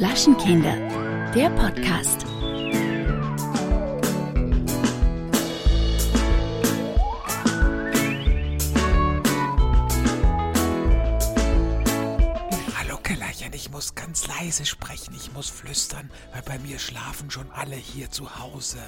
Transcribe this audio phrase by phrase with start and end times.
[0.00, 0.76] Flaschenkinder,
[1.34, 2.24] der Podcast.
[12.78, 17.50] Hallo Kellerchen, ich muss ganz leise sprechen, ich muss flüstern, weil bei mir schlafen schon
[17.50, 18.78] alle hier zu Hause.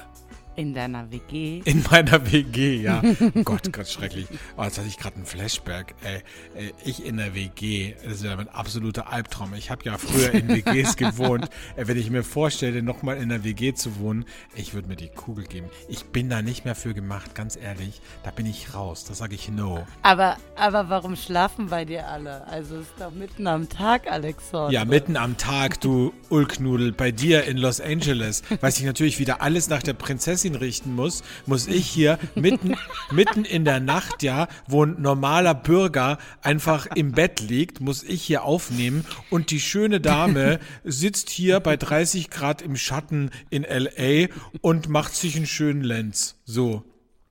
[0.54, 1.62] In deiner WG.
[1.64, 3.02] In meiner WG, ja.
[3.42, 4.26] Gott, Gott, schrecklich.
[4.58, 5.94] Oh, jetzt hatte ich gerade einen Flashback.
[6.04, 6.22] Ey,
[6.54, 9.54] ey, ich in der WG, das ist ja mein absoluter Albtraum.
[9.54, 11.48] Ich habe ja früher in WGs gewohnt.
[11.76, 15.08] Ey, wenn ich mir vorstelle, nochmal in der WG zu wohnen, ich würde mir die
[15.08, 15.68] Kugel geben.
[15.88, 18.02] Ich bin da nicht mehr für gemacht, ganz ehrlich.
[18.22, 19.86] Da bin ich raus, da sage ich no.
[20.02, 22.46] Aber, aber warum schlafen bei dir alle?
[22.46, 24.70] Also es ist doch mitten am Tag, Alexander.
[24.70, 29.40] Ja, mitten am Tag, du Ulknudel, bei dir in Los Angeles, weil sich natürlich wieder
[29.40, 32.74] alles nach der Prinzessin richten muss, muss ich hier mitten,
[33.10, 38.22] mitten in der Nacht, ja, wo ein normaler Bürger einfach im Bett liegt, muss ich
[38.22, 44.28] hier aufnehmen und die schöne Dame sitzt hier bei 30 Grad im Schatten in LA
[44.60, 46.36] und macht sich einen schönen Lenz.
[46.44, 46.84] So.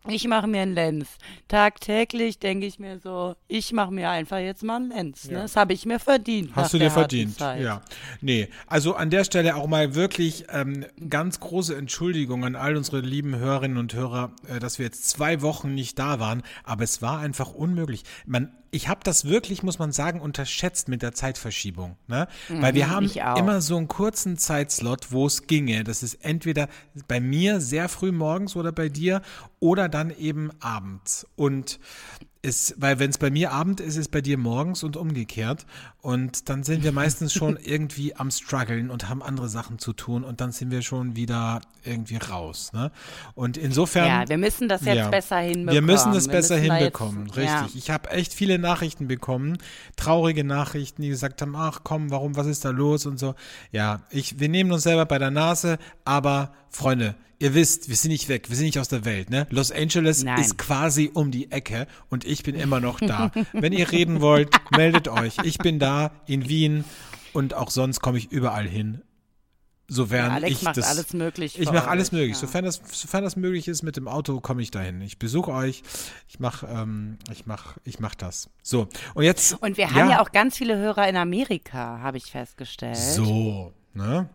[0.07, 1.07] Ich mache mir einen Lenz.
[1.47, 5.29] Tagtäglich denke ich mir so, ich mache mir einfach jetzt mal einen Lenz.
[5.29, 5.35] Ne?
[5.35, 6.55] Das habe ich mir verdient.
[6.55, 7.39] Hast du dir verdient?
[7.39, 7.81] Ja.
[8.19, 13.01] Nee, also an der Stelle auch mal wirklich ähm, ganz große Entschuldigung an all unsere
[13.01, 17.03] lieben Hörerinnen und Hörer, äh, dass wir jetzt zwei Wochen nicht da waren, aber es
[17.03, 18.03] war einfach unmöglich.
[18.25, 21.97] Man ich habe das wirklich, muss man sagen, unterschätzt mit der Zeitverschiebung.
[22.07, 22.27] Ne?
[22.47, 25.83] Mhm, Weil wir haben immer so einen kurzen Zeitslot, wo es ginge.
[25.83, 26.69] Das ist entweder
[27.07, 29.21] bei mir sehr früh morgens oder bei dir
[29.59, 31.27] oder dann eben abends.
[31.35, 31.79] Und
[32.43, 35.65] ist, weil wenn es bei mir Abend ist, ist es bei dir morgens und umgekehrt.
[36.01, 40.23] Und dann sind wir meistens schon irgendwie am struggeln und haben andere Sachen zu tun
[40.23, 42.71] und dann sind wir schon wieder irgendwie raus.
[42.73, 42.91] Ne?
[43.35, 44.07] Und insofern.
[44.07, 45.73] Ja, wir müssen das jetzt ja, besser hinbekommen.
[45.73, 47.73] Wir müssen das wir besser müssen hinbekommen, jetzt, richtig.
[47.73, 47.79] Ja.
[47.79, 49.57] Ich habe echt viele Nachrichten bekommen,
[49.95, 53.35] traurige Nachrichten, die gesagt haben, ach komm, warum, was ist da los und so.
[53.71, 58.11] Ja, ich, wir nehmen uns selber bei der Nase, aber Freunde, ihr wisst, wir sind
[58.11, 59.45] nicht weg, wir sind nicht aus der Welt, ne?
[59.49, 60.39] Los Angeles Nein.
[60.39, 63.31] ist quasi um die Ecke und ich bin immer noch da.
[63.53, 65.37] Wenn ihr reden wollt, meldet euch.
[65.43, 66.85] Ich bin da in Wien
[67.33, 69.01] und auch sonst komme ich überall hin.
[69.93, 71.59] Sofern ja, Alex ich macht das, alles möglich.
[71.59, 72.31] Ich mache alles möglich.
[72.31, 72.39] Ja.
[72.39, 75.01] Sofern, das, sofern das möglich ist mit dem Auto, komme ich dahin.
[75.01, 75.83] Ich besuche euch.
[76.29, 78.49] Ich mache ähm, ich mach, ich mach das.
[78.63, 79.61] So, und jetzt.
[79.61, 82.95] Und wir haben ja auch ganz viele Hörer in Amerika, habe ich festgestellt.
[82.95, 84.29] So, ne?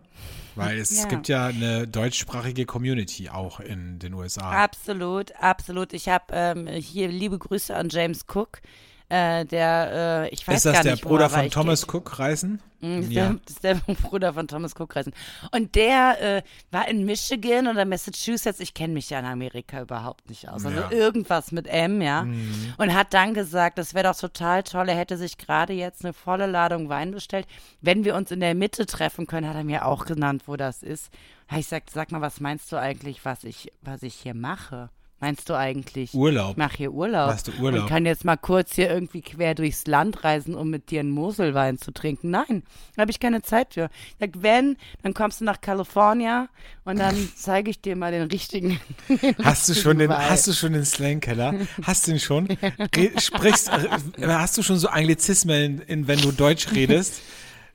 [0.57, 1.09] Weil es ja.
[1.09, 4.51] gibt ja eine deutschsprachige Community auch in den USA.
[4.51, 5.93] Absolut, absolut.
[5.93, 8.61] Ich habe ähm, hier liebe Grüße an James Cook.
[9.09, 11.87] Äh, der, äh, ich weiß Ist das gar der nicht, Bruder von Thomas.
[11.87, 12.61] Cook Reisen?
[12.81, 13.29] Mm, ist, ja.
[13.29, 15.13] der, ist der Bruder von Thomas Cook Reisen.
[15.53, 18.59] Und der äh, war in Michigan oder Massachusetts.
[18.59, 20.67] Ich kenne mich ja in Amerika überhaupt nicht aus.
[20.67, 20.91] Also ja.
[20.91, 22.25] irgendwas mit M, ja.
[22.25, 22.75] Mhm.
[22.79, 24.89] Und hat dann gesagt, das wäre doch total toll.
[24.89, 27.47] Er hätte sich gerade jetzt eine volle Ladung Wein bestellt.
[27.81, 30.83] Wenn wir uns in der Mitte treffen können, hat er mir auch genannt, wo das
[30.83, 31.13] ist.
[31.51, 34.91] Ich gesagt, sag mal, was meinst du eigentlich, was ich, was ich hier mache?
[35.19, 36.13] Meinst du eigentlich?
[36.13, 36.51] Urlaub.
[36.53, 37.29] Ich mache hier Urlaub.
[37.29, 37.83] Machst du Urlaub?
[37.83, 41.11] Und kann jetzt mal kurz hier irgendwie quer durchs Land reisen, um mit dir einen
[41.11, 42.31] Moselwein zu trinken.
[42.31, 43.89] Nein, da habe ich keine Zeit für.
[44.11, 46.49] Ich sag, wenn, dann kommst du nach Kalifornien
[46.85, 48.79] und dann zeige ich dir mal den richtigen.
[49.09, 50.31] Den hast richtigen du schon den, Wein.
[50.31, 51.55] hast du schon den Slangkeller?
[51.83, 52.49] Hast du ihn schon?
[52.95, 57.23] Re sprichst, äh, hast du schon so Anglizismen, in, in, wenn du Deutsch redest?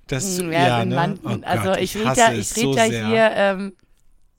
[0.08, 0.96] Das, ja, ja ne?
[0.96, 3.74] man, oh also Gott, ich, ich rede ja, ich red ja hier, ähm,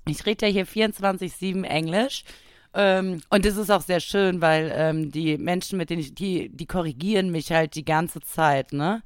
[0.07, 2.25] ich rede ja hier 24-7 Englisch.
[2.75, 6.49] Ähm, und das ist auch sehr schön, weil ähm, die Menschen, mit denen ich, die,
[6.49, 9.03] die korrigieren mich halt die ganze Zeit, ne?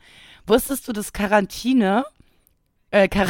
[0.46, 2.04] Wusstest du, dass Quarantäne,
[2.90, 3.26] äh, Quar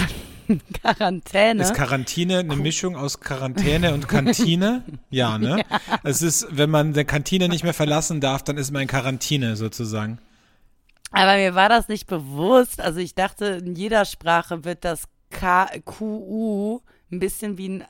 [0.83, 1.63] Quarantäne.
[1.63, 4.85] Ist Quarantäne eine Mischung aus Quarantäne und Kantine?
[5.11, 5.65] Ja, ne?
[5.71, 5.81] Ja.
[6.05, 9.57] Es ist, wenn man der Kantine nicht mehr verlassen darf, dann ist man in Quarantäne
[9.57, 10.19] sozusagen.
[11.11, 12.81] Aber mir war das nicht bewusst.
[12.81, 16.81] Also ich dachte, in jeder Sprache wird das K, QU
[17.11, 17.85] ein bisschen wie ein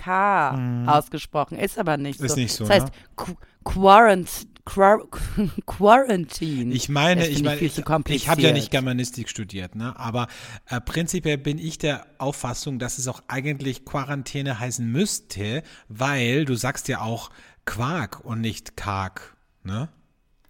[0.00, 0.88] K mhm.
[0.88, 2.40] ausgesprochen, ist aber nicht ist so.
[2.40, 2.64] nicht so.
[2.64, 3.36] Das heißt, ne?
[3.64, 4.48] Quarant
[5.66, 6.72] Quarantine.
[6.72, 9.98] Ich meine, ich meine, ich, ich habe ja nicht Germanistik studiert, ne?
[9.98, 10.28] Aber
[10.68, 16.54] äh, prinzipiell bin ich der Auffassung, dass es auch eigentlich Quarantäne heißen müsste, weil du
[16.54, 17.30] sagst ja auch
[17.64, 19.88] Quark und nicht Karg, ne?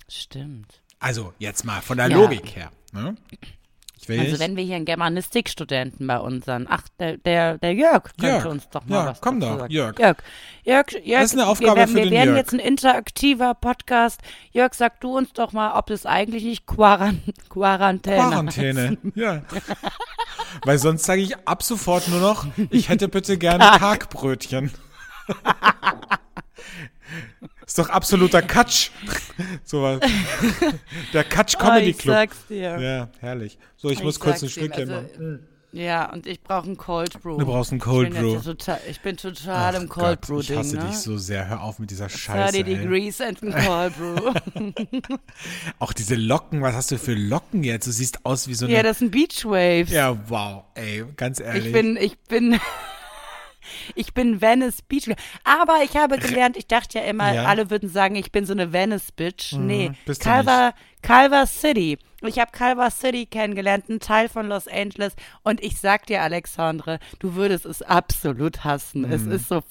[0.09, 0.83] Stimmt.
[0.99, 2.17] Also jetzt mal von der ja.
[2.17, 3.17] Logik her, ne?
[4.09, 8.47] Also wenn wir hier einen Germanistikstudenten bei unseren, ach, der, der, der Jörg könnte Jörg.
[8.47, 9.73] uns doch mal ja, was komm doch, sagen.
[9.73, 9.99] Jörg.
[9.99, 10.17] Jörg.
[10.65, 11.23] Jörg, Jörg.
[11.23, 12.39] Das ist eine Aufgabe wir, für wir den werden Jörg.
[12.39, 14.21] jetzt ein interaktiver Podcast.
[14.53, 19.43] Jörg, sag du uns doch mal, ob das eigentlich nicht Quarant Quarantäne Quarantäne, ja.
[20.65, 24.71] Weil sonst sage ich ab sofort nur noch, ich hätte bitte gerne Kargbrötchen.
[27.71, 28.91] Ist doch absoluter Katsch.
[29.65, 30.01] so was.
[31.13, 32.15] Der Katsch Comedy oh, ich Club.
[32.17, 32.81] sag's dir.
[32.81, 33.59] Ja, herrlich.
[33.77, 35.47] So, ich, Ich muss kurz ein Stückchen also, machen.
[35.71, 37.39] Ja, und ich brauche einen Cold Brew.
[37.39, 38.41] Du brauchst einen Cold ich Brew.
[38.41, 40.87] Total, ich bin total Ach im Cold Gott, Brew ich hasse ne?
[40.87, 41.49] dich so sehr.
[41.49, 42.55] Hör auf mit dieser Scheiße.
[42.55, 42.75] 30 ey.
[42.75, 44.35] degrees and ein Cold Brew.
[45.79, 47.87] Auch diese Locken, was hast du für Locken jetzt?
[47.87, 48.75] Du siehst aus wie so eine.
[48.75, 49.93] ja, das sind Beach Waves.
[49.93, 51.67] ja, wow, ey, ganz ehrlich.
[51.67, 52.59] Ich bin, ich bin,
[53.95, 55.09] ich bin Venice Beach.
[55.45, 57.45] Aber ich habe gelernt, ich dachte ja immer, Ja.
[57.45, 59.53] alle würden sagen, ich bin so eine Venice Bitch.
[59.53, 60.31] nee, bist du
[61.03, 61.99] Culver, City.
[62.23, 65.15] Ich habe Culver City kennengelernt, ein Teil von Los Angeles.
[65.43, 69.11] Und ich sag dir, Alexandre, du würdest es absolut hassen.
[69.11, 69.33] Es Mhm.
[69.33, 69.63] ist so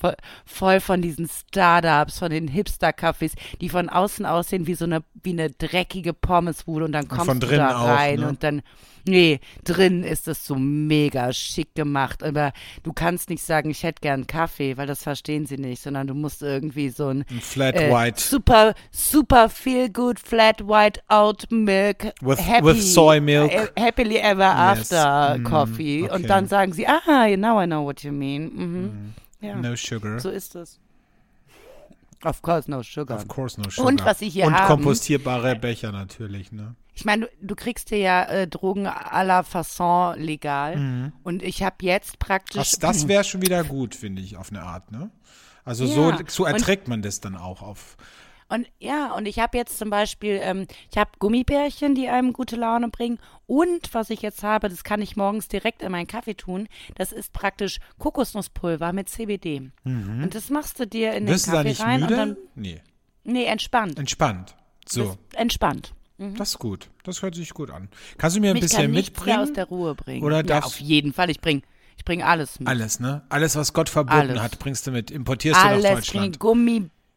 [0.45, 5.31] voll, von diesen Startups, von den Hipster-Cafés, die von außen aussehen wie so eine, wie
[5.33, 6.85] eine dreckige Pommesbude.
[6.85, 8.27] Und dann kommst von du da rein ne?
[8.29, 8.61] und dann
[9.07, 12.21] Nee, drin ist es so mega schick gemacht.
[12.21, 12.51] Aber
[12.83, 16.13] du kannst nicht sagen, ich hätte gern Kaffee, weil das verstehen sie nicht, sondern du
[16.13, 18.19] musst irgendwie so ein Ein Flat äh, White.
[18.21, 23.51] super, super feel good flat white oat milk With- happy, with soy milk.
[23.51, 24.91] äh, happily ever Yes.
[24.91, 26.03] after Mm, coffee.
[26.05, 26.13] okay.
[26.15, 28.51] Und dann sagen sie, ah, now I know what you mean.
[28.55, 29.13] Mhm.
[29.41, 30.19] Ja, No sugar.
[30.19, 30.79] so ist es.
[32.25, 33.15] Of course, no sugar.
[33.17, 33.87] Of course no sugar.
[33.87, 36.75] Und was sie hier Und haben- kompostierbare Becher natürlich, ne?
[36.93, 40.75] Ich meine, du, du kriegst dir ja äh, Drogen à la Fasson legal.
[40.75, 41.13] Mhm.
[41.23, 42.55] Und ich habe jetzt praktisch.
[42.71, 45.09] Das, das wäre schon wieder gut, finde ich, auf eine Art, ne?
[45.63, 47.95] Also so, Ja, so und- erträgt man das dann auch auf.
[48.49, 52.55] Und ja, und ich habe jetzt zum Beispiel, ähm, ich habe Gummibärchen, die einem gute
[52.55, 53.19] Laune bringen.
[53.45, 56.67] Und was ich jetzt habe, das kann ich morgens direkt in meinen Kaffee tun.
[56.95, 59.71] Das ist praktisch Kokosnusspulver mit CBD.
[59.85, 61.27] Und das machst du dir in Mhm.
[61.29, 62.13] Wirst du den da Kaffee nicht rein müde?
[62.13, 62.37] und dann.
[62.55, 62.81] nee.
[63.23, 63.99] Nee, entspannt.
[63.99, 64.55] Entspannt.
[64.87, 65.93] So, entspannt.
[66.17, 66.89] das ist gut.
[67.03, 67.89] Das hört sich gut an.
[68.17, 69.39] Kannst du mir ein Mich bisschen kann nichts mehr mitbringen?
[69.49, 70.23] aus der Ruhe bringen.
[70.23, 71.29] Oder ja, darfst- auf jeden Fall.
[71.29, 71.61] Ich bring,
[71.97, 72.67] ich bring alles mit.
[72.67, 73.21] Alles, ne?
[73.29, 74.41] Alles, was Gott verboten Alles.
[74.41, 75.11] hat, bringst du mit.
[75.11, 76.39] Importierst du nach alles bring Deutschland.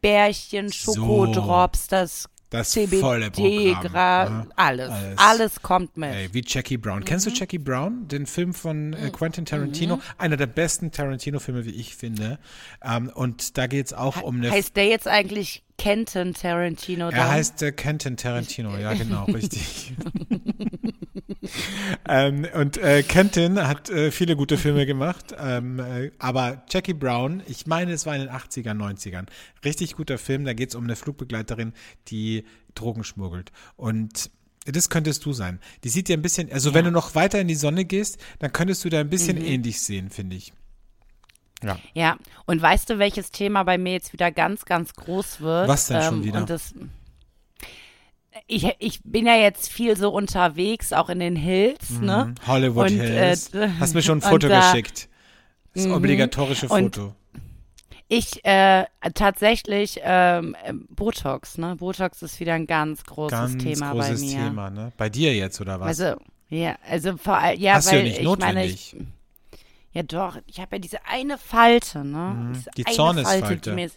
[0.02, 4.46] Gummibärchen, Schokodrops, das, Das CBD, volle Programm, Gra ne?
[4.56, 5.18] alles, Alles.
[5.18, 5.62] alles.
[5.62, 6.10] kommt mit.
[6.12, 7.04] Ey, wie Jackie Brown.
[7.04, 7.36] Kennst du Mhm.
[7.36, 8.08] Jackie Brown?
[8.08, 10.00] Den Film von äh, Quentin Tarantino?
[10.18, 12.38] Einer der besten Tarantino-Filme, wie ich finde.
[12.82, 14.50] Ähm, und da geht es auch um eine.
[14.50, 17.06] Heißt der jetzt eigentlich Kenton Tarantino?
[17.06, 17.30] er dann?
[17.30, 19.94] heißt äh, Quentin Tarantino, ja genau, richtig.
[22.08, 27.42] ähm, und äh, Quentin hat äh, viele gute Filme gemacht, ähm, äh, aber Jackie Brown,
[27.46, 29.26] ich meine, es war in den 80ern, 90ern,
[29.64, 31.72] richtig guter Film, da geht es um eine Flugbegleiterin,
[32.08, 32.44] die
[32.74, 33.52] Drogen schmuggelt.
[33.76, 34.30] Und
[34.64, 35.58] das könntest du sein.
[35.82, 38.52] Die sieht dir ein bisschen, also wenn du noch weiter in die Sonne gehst, dann
[38.52, 39.44] könntest du da ein bisschen Mhm.
[39.44, 40.52] ähnlich sehen, finde ich.
[41.64, 41.78] Ja.
[41.94, 45.68] Ja, und weißt du, welches Thema bei mir jetzt wieder ganz, ganz groß wird?
[45.68, 46.40] Was denn schon Ähm, wieder?
[46.40, 46.74] Und das,
[48.46, 52.34] ich, ich bin ja jetzt viel so unterwegs, auch in den Hills, ne?
[52.46, 53.52] Hollywood Und, Hills.
[53.54, 55.08] äh, Hast mir schon ein Foto da- geschickt.
[55.74, 57.14] Das obligatorische Und- Foto.
[58.08, 58.84] Ich äh,
[59.14, 61.76] tatsächlich ähm, äh, Botox, ne?
[61.76, 64.44] Botox ist wieder ein ganz großes Ganz Thema großes bei mir.
[64.44, 64.92] Thema, ne?
[64.98, 65.98] Bei dir jetzt, oder was?
[65.98, 66.20] Also,
[66.50, 68.96] ja, also vor allem, ja, Hast du ja weil nicht ich meine, ich, notwendig.
[69.92, 72.52] ja doch, ich habe ja diese eine Falte, ne?
[72.54, 72.74] Diese Mhm.
[72.76, 73.46] die eine Zornesfalte.
[73.46, 73.90] Falte, die mir,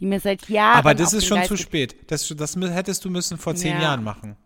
[0.00, 1.96] die mir seit Jahren Aber das ist schon Geist zu spät.
[2.10, 3.82] Das, das hättest du müssen vor zehn Ja.
[3.82, 4.36] Jahren machen.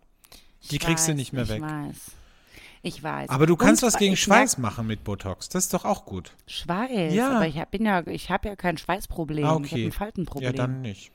[0.71, 1.57] Die Ich kriegst du weiß, nicht mehr weg.
[1.59, 1.97] Ich weiß.
[2.85, 3.29] Ich weiß.
[3.31, 5.49] Aber du kannst Und was gegen Schweiß machen mit Botox.
[5.49, 6.33] Das ist doch auch gut.
[6.47, 7.37] Schweiß, Ja.
[7.37, 9.45] aber ich hab, bin ja, ich habe ja kein Schweißproblem.
[9.45, 9.85] Ah, Ich habe okay.
[9.87, 10.51] ein Faltenproblem.
[10.51, 11.13] Ja, dann nicht.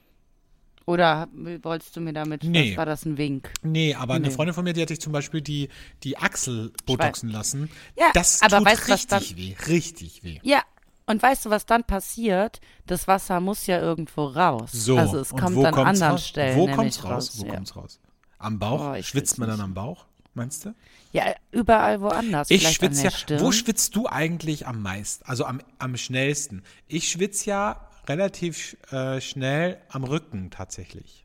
[0.86, 1.28] Oder
[1.64, 2.78] wolltest du mir damit, Nee.
[2.78, 3.52] war das ein Wink?
[3.62, 4.34] Nee, aber eine Nee.
[4.34, 5.68] Freundin von mir, die hat sich zum Beispiel die,
[6.04, 7.70] die Achsel botoxen lassen.
[7.98, 9.56] Ja, das aber tut weißt du, was richtig weh.
[9.68, 10.40] Richtig weh.
[10.44, 10.62] Ja,
[11.08, 12.60] und weißt du, was dann passiert?
[12.86, 14.70] Das Wasser muss ja irgendwo raus.
[14.72, 16.28] So, Also es kommt an anderen raus?
[16.28, 17.40] Stellen Wo kommt's raus?
[17.40, 17.54] Wo ja.
[17.56, 18.00] kommt's raus?
[18.38, 18.96] Am Bauch?
[18.96, 19.64] Oh, Schwitzt man dann nicht.
[19.66, 20.06] am Bauch?
[20.34, 20.76] Meinst du?
[21.14, 22.52] Ja, überall woanders.
[22.52, 23.12] Ich schwitze ja.
[23.12, 23.40] Stirn.
[23.42, 25.24] Wo schwitzt du eigentlich am meisten?
[25.26, 26.62] Also am, am schnellsten?
[26.88, 31.24] Ich schwitze ja relativ äh, schnell am Rücken tatsächlich.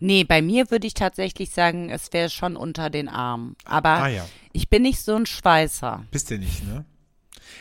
[0.00, 3.56] Nee, bei mir würde ich tatsächlich sagen, es wäre schon unter den Armen.
[3.64, 4.26] Aber Ah ja.
[4.52, 6.04] ich bin nicht so ein Schweißer.
[6.10, 6.84] Bist du nicht, ne?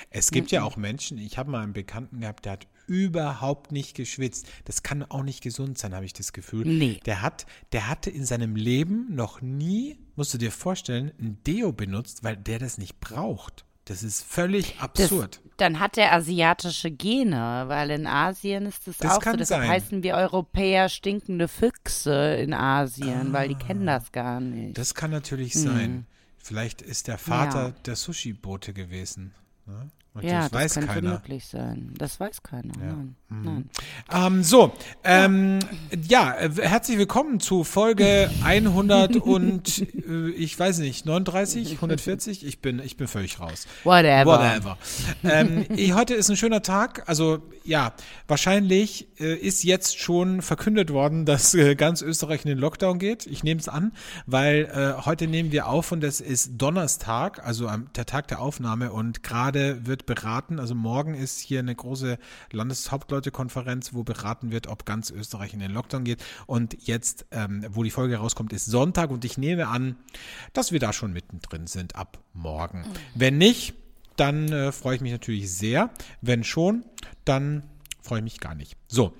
[0.09, 3.95] Es gibt ja auch Menschen, ich habe mal einen Bekannten gehabt, der hat überhaupt nicht
[3.95, 4.47] geschwitzt.
[4.65, 6.65] Das kann auch nicht gesund sein, habe ich das Gefühl.
[6.67, 6.99] Nee.
[7.05, 11.71] Der hat, der hatte in seinem Leben noch nie, musst du dir vorstellen, ein Deo
[11.71, 13.65] benutzt, weil der das nicht braucht.
[13.85, 15.41] Das ist völlig Das, absurd.
[15.57, 19.31] dann hat er asiatische Gene, weil in Asien ist es Das auch so.
[19.35, 19.69] Deshalb sein.
[19.69, 24.77] heißen wir Europäer stinkende Füchse in Asien, weil die kennen das gar nicht.
[24.77, 26.05] Das kann natürlich sein.
[26.37, 29.33] Vielleicht ist der Vater der Sushi-Bote gewesen.
[29.71, 30.00] Ne?
[30.13, 31.11] Und ja, das, weiß könnte keiner.
[31.11, 31.93] möglich sein.
[31.97, 32.73] Das weiß keiner.
[32.79, 32.85] Ja.
[32.87, 33.15] Nein.
[33.29, 33.43] Mhm.
[33.43, 33.69] Nein.
[34.11, 34.73] Ähm, so,
[35.05, 35.59] ähm,
[36.05, 42.45] ja, äh, herzlich willkommen zu Folge 100 und äh, ich weiß nicht, 39, 140?
[42.45, 43.67] Ich bin, ich bin völlig raus.
[43.85, 44.25] Whatever.
[44.25, 44.77] Whatever.
[45.23, 47.07] ähm, eh, heute ist ein schöner Tag.
[47.07, 47.93] Also ja,
[48.27, 53.27] wahrscheinlich äh, ist jetzt schon verkündet worden, dass äh, ganz Österreich in den Lockdown geht.
[53.27, 53.93] Ich nehme es an,
[54.25, 58.41] weil äh, heute nehmen wir auf und es ist Donnerstag, also am, der Tag der
[58.41, 62.17] Aufnahme und gerade wird beraten, also morgen ist hier eine große
[62.51, 66.23] Landeshauptleutekonferenz, wo beraten wird, ob ganz Österreich in den Lockdown geht.
[66.45, 69.95] Und jetzt, ähm, wo die Folge rauskommt, ist Sonntag und ich nehme an,
[70.53, 72.85] dass wir da schon mittendrin sind ab morgen.
[73.15, 73.73] Wenn nicht,
[74.17, 75.89] dann äh, freue ich mich natürlich sehr.
[76.21, 76.85] Wenn schon,
[77.25, 77.63] dann
[78.01, 78.75] freue ich mich gar nicht.
[78.87, 79.13] So,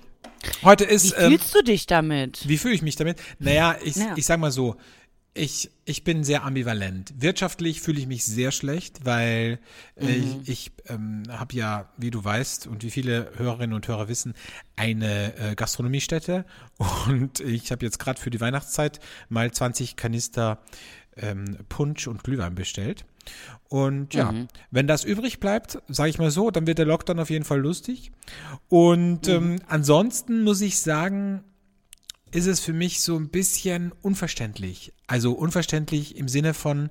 [0.62, 1.14] heute Wie ist.
[1.18, 2.46] Ähm, fühlst du dich damit?
[2.48, 3.20] wie fühle ich mich damit?
[3.38, 4.14] Naja, ich, Ja.
[4.16, 4.76] ich sag mal so,
[5.34, 7.14] ich, ich bin sehr ambivalent.
[7.16, 9.58] Wirtschaftlich fühle ich mich sehr schlecht, weil
[9.96, 14.08] äh, ich, ich ähm, habe ja, wie du weißt und wie viele Hörerinnen und Hörer
[14.08, 14.34] wissen,
[14.76, 16.44] eine äh, Gastronomiestätte
[17.06, 20.58] und ich habe jetzt gerade für die Weihnachtszeit mal 20 Kanister
[21.16, 23.06] ähm, Punsch und Glühwein bestellt.
[23.68, 24.34] Und ja,
[24.70, 27.60] wenn das übrig bleibt, sage ich mal so, dann wird der Lockdown auf jeden Fall
[27.60, 28.10] lustig.
[28.68, 31.44] Und ähm, ansonsten muss ich sagen,
[32.32, 34.92] ist es für mich so ein bisschen unverständlich.
[35.12, 36.88] Also unverständlich im Sinne von,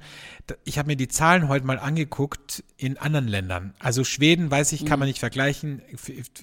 [0.63, 3.73] ich habe mir die Zahlen heute mal angeguckt in anderen Ländern.
[3.79, 5.81] Also Schweden, weiß ich, kann man nicht vergleichen.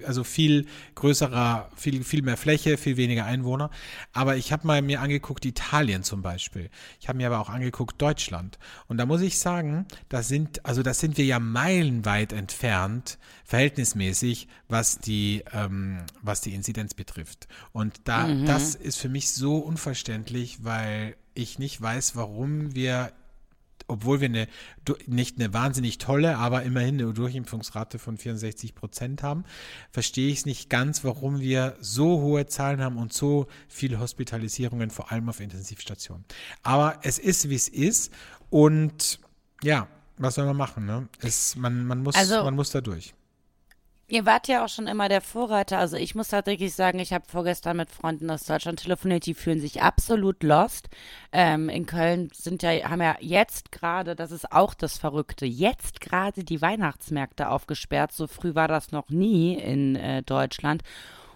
[0.04, 0.66] Also viel
[0.97, 3.70] größerer, viel, viel mehr Fläche, viel weniger Einwohner.
[4.12, 6.68] Aber ich habe mal mir angeguckt Italien zum Beispiel.
[6.99, 8.58] Ich habe mir aber auch angeguckt Deutschland.
[8.88, 14.49] Und da muss ich sagen, das sind, also das sind wir ja meilenweit entfernt, verhältnismäßig,
[14.68, 17.47] was die, ähm, was die Inzidenz betrifft.
[17.70, 23.12] Und da, das ist für mich so unverständlich, weil ich nicht weiß, warum wir,
[23.87, 24.49] obwohl wir eine,
[25.07, 29.45] nicht eine wahnsinnig tolle, aber immerhin eine Durchimpfungsrate von 64 Prozent haben,
[29.90, 34.90] verstehe ich es nicht ganz, warum wir so hohe Zahlen haben und so viele Hospitalisierungen,
[34.90, 36.25] vor allem auf Intensivstationen.
[36.62, 38.12] Aber es ist, wie es ist.
[38.50, 39.21] Und
[39.62, 40.85] ja, was soll man machen?
[40.85, 41.09] Ne?
[41.21, 43.14] Es, man, man, muss, Also- man muss da durch.
[44.11, 45.79] Ihr wart ja auch schon immer der Vorreiter.
[45.79, 49.61] Also ich muss tatsächlich sagen, ich habe vorgestern mit Freunden aus Deutschland telefoniert, die fühlen
[49.61, 50.88] sich absolut lost.
[51.31, 56.00] Ähm, in Köln sind ja, haben ja jetzt gerade, das ist auch das Verrückte, jetzt
[56.00, 58.12] gerade die Weihnachtsmärkte aufgesperrt.
[58.12, 60.83] So früh war das noch nie in äh, Deutschland.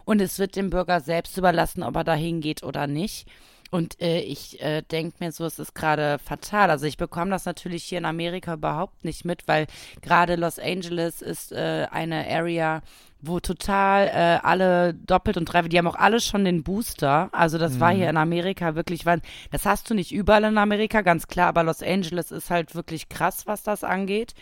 [0.07, 3.29] Und es wird dem Bürger selbst überlassen, ob er da hingeht oder nicht.
[3.73, 6.71] Und äh, ich äh, denke mir so, es ist gerade fatal.
[6.71, 9.67] Also ich bekomme das natürlich hier in Amerika überhaupt nicht mit, weil
[10.02, 12.83] gerade Los Angeles ist äh, eine Area,
[13.23, 17.31] wo total äh, alle doppelt und dreifach, die haben auch alle schon den Booster.
[17.33, 21.00] Also das war hier in Amerika wirklich, weil das hast du nicht überall in Amerika,
[21.00, 24.35] ganz klar, aber Los Angeles ist halt wirklich krass, was das angeht.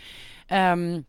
[0.49, 1.05] Ähm,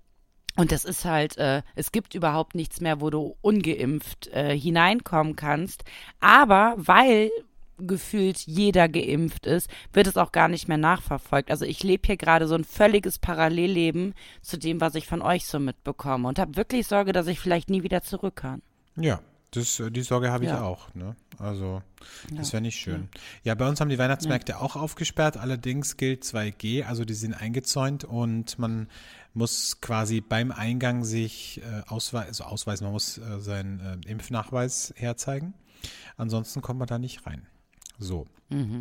[0.57, 5.35] und das ist halt, äh, es gibt überhaupt nichts mehr, wo du ungeimpft äh, hineinkommen
[5.35, 5.85] kannst.
[6.19, 7.31] Aber weil
[7.81, 11.51] gefühlt jeder geimpft ist, wird es auch gar nicht mehr nachverfolgt.
[11.51, 15.45] Also ich lebe hier gerade so ein völliges Parallelleben zu dem, was ich von euch
[15.45, 18.61] so mitbekomme und habe wirklich Sorge, dass ich vielleicht nie wieder zurück kann.
[18.95, 19.21] Ja,
[19.51, 20.61] das, äh, die Sorge habe ich Ja.
[20.63, 20.93] auch.
[20.95, 21.15] Ne?
[21.37, 21.81] Also,
[22.31, 23.09] das wäre nicht schön.
[23.43, 23.55] Ja.
[23.55, 25.37] bei uns haben die Weihnachtsmärkte auch aufgesperrt.
[25.37, 28.87] Allerdings gilt 2G, also die sind eingezäunt und man
[29.33, 34.93] muss quasi beim Eingang sich äh, ausweisen, also ausweisen, man muss äh, seinen äh, Impfnachweis
[34.95, 35.53] herzeigen.
[36.17, 37.47] Ansonsten kommt man da nicht rein.
[38.03, 38.25] So,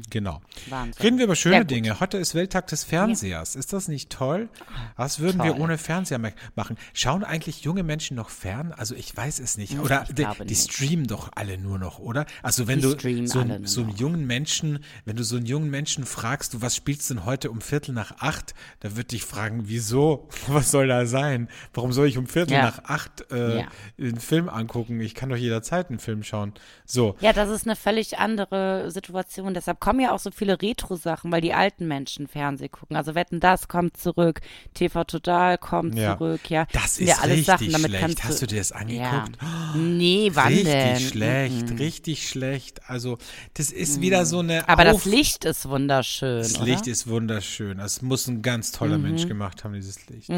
[0.08, 0.40] genau.
[0.68, 1.00] Wahnsinn.
[1.02, 1.64] Reden wir über schöne.
[1.64, 2.00] Dinge.
[2.00, 3.54] Heute ist Welttag des Fernsehers.
[3.54, 4.48] Ist das nicht toll?
[4.96, 5.60] Was würden wir toll.
[5.60, 6.76] ohne Fernseher ma- machen?
[6.92, 8.72] Schauen eigentlich junge Menschen noch fern?
[8.72, 9.78] Also ich weiß es nicht.
[9.78, 10.72] Oder die, die nicht.
[10.72, 12.26] streamen doch alle nur noch, oder?
[12.42, 16.04] Also wenn Die du so, so einen jungen Menschen, wenn du so einen jungen Menschen
[16.04, 18.54] fragst, du, was spielst du denn heute um Viertel nach acht?
[18.80, 20.28] Da wird dich fragen, wieso?
[20.48, 21.48] Was soll da sein?
[21.74, 22.62] Warum soll ich um Viertel Ja.
[22.62, 23.68] nach acht äh, Ja.
[23.98, 24.98] einen Film angucken?
[25.00, 26.54] Ich kann doch jederzeit einen Film schauen.
[26.86, 27.14] So.
[27.20, 29.09] Ja, das ist eine völlig andere Situation.
[29.54, 32.96] Deshalb kommen ja auch so viele Retro-Sachen, weil die alten Menschen Fernsehen gucken.
[32.96, 34.40] Also Wetten, das kommt zurück,
[34.74, 36.16] TV Total kommt Ja.
[36.16, 36.66] zurück, ja.
[36.72, 38.00] Das Sind ja ist alles richtig Sachen, damit schlecht.
[38.02, 39.38] kannst Hast du dir das angeguckt?
[39.40, 39.74] Ja.
[39.76, 41.00] Nee, wann richtig denn?
[41.00, 41.76] schlecht, Mhm.
[41.78, 42.80] richtig schlecht.
[42.88, 43.18] Also,
[43.54, 44.68] das ist wieder so eine.
[44.68, 46.64] Aber das Auf- Licht ist wunderschön, Das oder?
[46.66, 47.78] Licht ist wunderschön.
[47.78, 49.04] Das muss ein ganz toller Mhm.
[49.04, 50.30] Mensch gemacht haben, dieses Licht.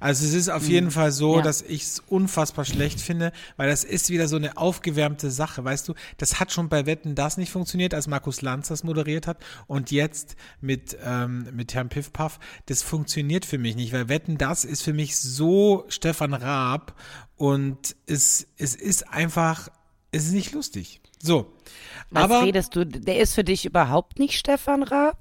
[0.00, 1.42] Also es ist auf jeden Fall so, Ja.
[1.42, 5.88] dass ich es unfassbar schlecht finde, weil das ist wieder so eine aufgewärmte Sache, weißt
[5.88, 5.94] du?
[6.18, 9.90] Das hat schon bei Wetten das nicht funktioniert, als Markus Lanz das moderiert hat und
[9.90, 12.38] jetzt mit, ähm, mit Herrn Piffpaff.
[12.66, 16.94] Das funktioniert für mich nicht, weil Wetten das ist für mich so Stefan Raab
[17.36, 19.68] und es, es ist einfach,
[20.12, 21.00] es ist nicht lustig.
[21.20, 21.52] So.
[22.10, 22.84] Was Aber redest du?
[22.84, 25.18] Der ist für dich überhaupt nicht Stefan Raab?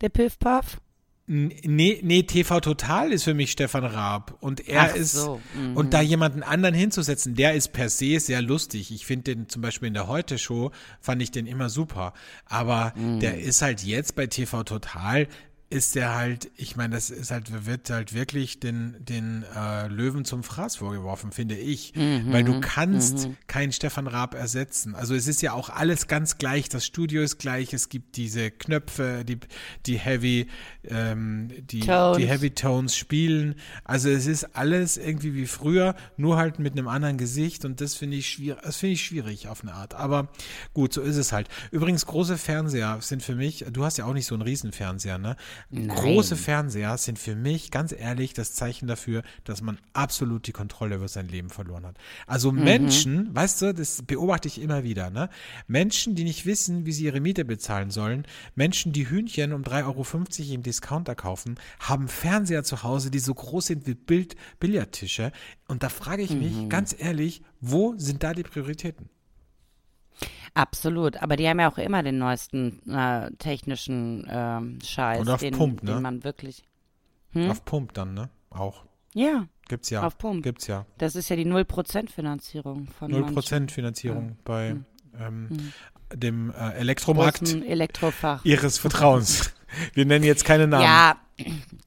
[0.00, 0.78] Der Piff-Puff?
[1.26, 4.36] Nee, nee, TV Total ist für mich Stefan Raab.
[4.40, 5.74] Und er Ach ist, so, mhm.
[5.74, 8.92] und da jemanden anderen hinzusetzen, der ist per se sehr lustig.
[8.92, 12.12] Ich finde den zum Beispiel in der Heute-Show, fand ich den immer super.
[12.44, 13.20] Aber Mhm.
[13.20, 15.26] der ist halt jetzt bei TV Total,
[15.74, 20.24] ist der halt, ich meine, das ist halt, wird halt wirklich den, den äh, Löwen
[20.24, 21.92] zum Fraß vorgeworfen, finde ich.
[21.96, 24.94] Weil du kannst keinen Stefan Raab ersetzen.
[24.94, 28.52] Also es ist ja auch alles ganz gleich, das Studio ist gleich, es gibt diese
[28.52, 29.40] Knöpfe, die,
[29.84, 30.46] die Heavy,
[30.84, 32.18] ähm, die, Tones.
[32.18, 33.56] die Heavy Tones spielen.
[33.82, 37.96] Also es ist alles irgendwie wie früher, nur halt mit einem anderen Gesicht und das
[37.96, 39.94] finde ich schwierig, das finde ich schwierig auf eine Art.
[39.94, 40.28] Aber
[40.72, 41.48] gut, so ist es halt.
[41.72, 45.34] Übrigens, große Fernseher sind für mich, du hast ja auch nicht so einen Riesenfernseher, ne?
[45.72, 50.96] Große Fernseher sind für mich, ganz ehrlich, das Zeichen dafür, dass man absolut die Kontrolle
[50.96, 51.96] über sein Leben verloren hat.
[52.26, 55.28] Also Menschen, weißt du, das beobachte ich immer wieder, ne?
[55.66, 59.84] Menschen, die nicht wissen, wie sie ihre Miete bezahlen sollen, Menschen, die Hühnchen um 3,50
[59.84, 65.32] Euro im Discounter kaufen, haben Fernseher zu Hause, die so groß sind wie Bild Billardtische.
[65.68, 69.08] Und da frage ich mich, ganz ehrlich, wo sind da die Prioritäten?
[70.54, 75.40] Absolut, aber die haben ja auch immer den neuesten äh, technischen ähm, Scheiß, Und auf
[75.40, 75.94] den, Pump, ne?
[75.94, 76.62] den man wirklich.
[77.34, 78.30] Auf Pump dann, ne?
[78.50, 78.84] Auch.
[79.12, 80.02] Ja, Gibt's ja.
[80.06, 80.42] Auf Pump.
[80.42, 80.86] Gibt's ja.
[80.98, 84.76] das ist ja die 0% Finanzierung von 0% Finanzierung bei
[85.18, 85.72] ähm,
[86.12, 88.44] dem äh, Elektromarkt großen Elektrofach.
[88.44, 89.54] ihres Vertrauens.
[89.94, 90.84] Wir nennen jetzt keine Namen.
[90.84, 91.16] Ja,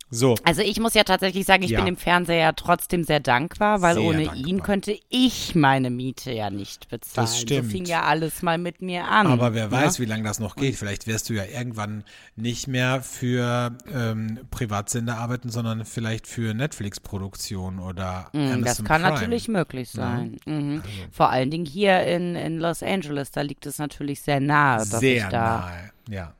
[0.10, 0.36] So.
[0.46, 1.80] also ich muss ja tatsächlich sagen, ich Ja.
[1.80, 4.48] bin dem Fernseher ja trotzdem sehr dankbar, weil Sehr ohne dankbar.
[4.48, 7.28] ihn könnte ich meine Miete ja nicht bezahlen.
[7.28, 7.66] Das stimmt.
[7.66, 9.28] So fing ja alles mal mit mir an.
[9.28, 10.04] Aber wer weiß, ja?
[10.04, 10.76] wie lange das noch geht.
[10.78, 12.04] Vielleicht wirst du ja irgendwann
[12.38, 19.02] nicht mehr für ähm, Privatsender arbeiten, sondern vielleicht für Netflix-Produktion oder Mm, Amazon Das kann
[19.02, 19.14] Prime.
[19.14, 20.38] natürlich möglich sein.
[20.46, 20.82] Mhm.
[20.86, 24.78] Also Vor allen Dingen hier in, in Los Angeles, da liegt es natürlich sehr nahe,
[24.80, 25.60] dass Sehr ich da.
[25.60, 26.34] nahe, ja.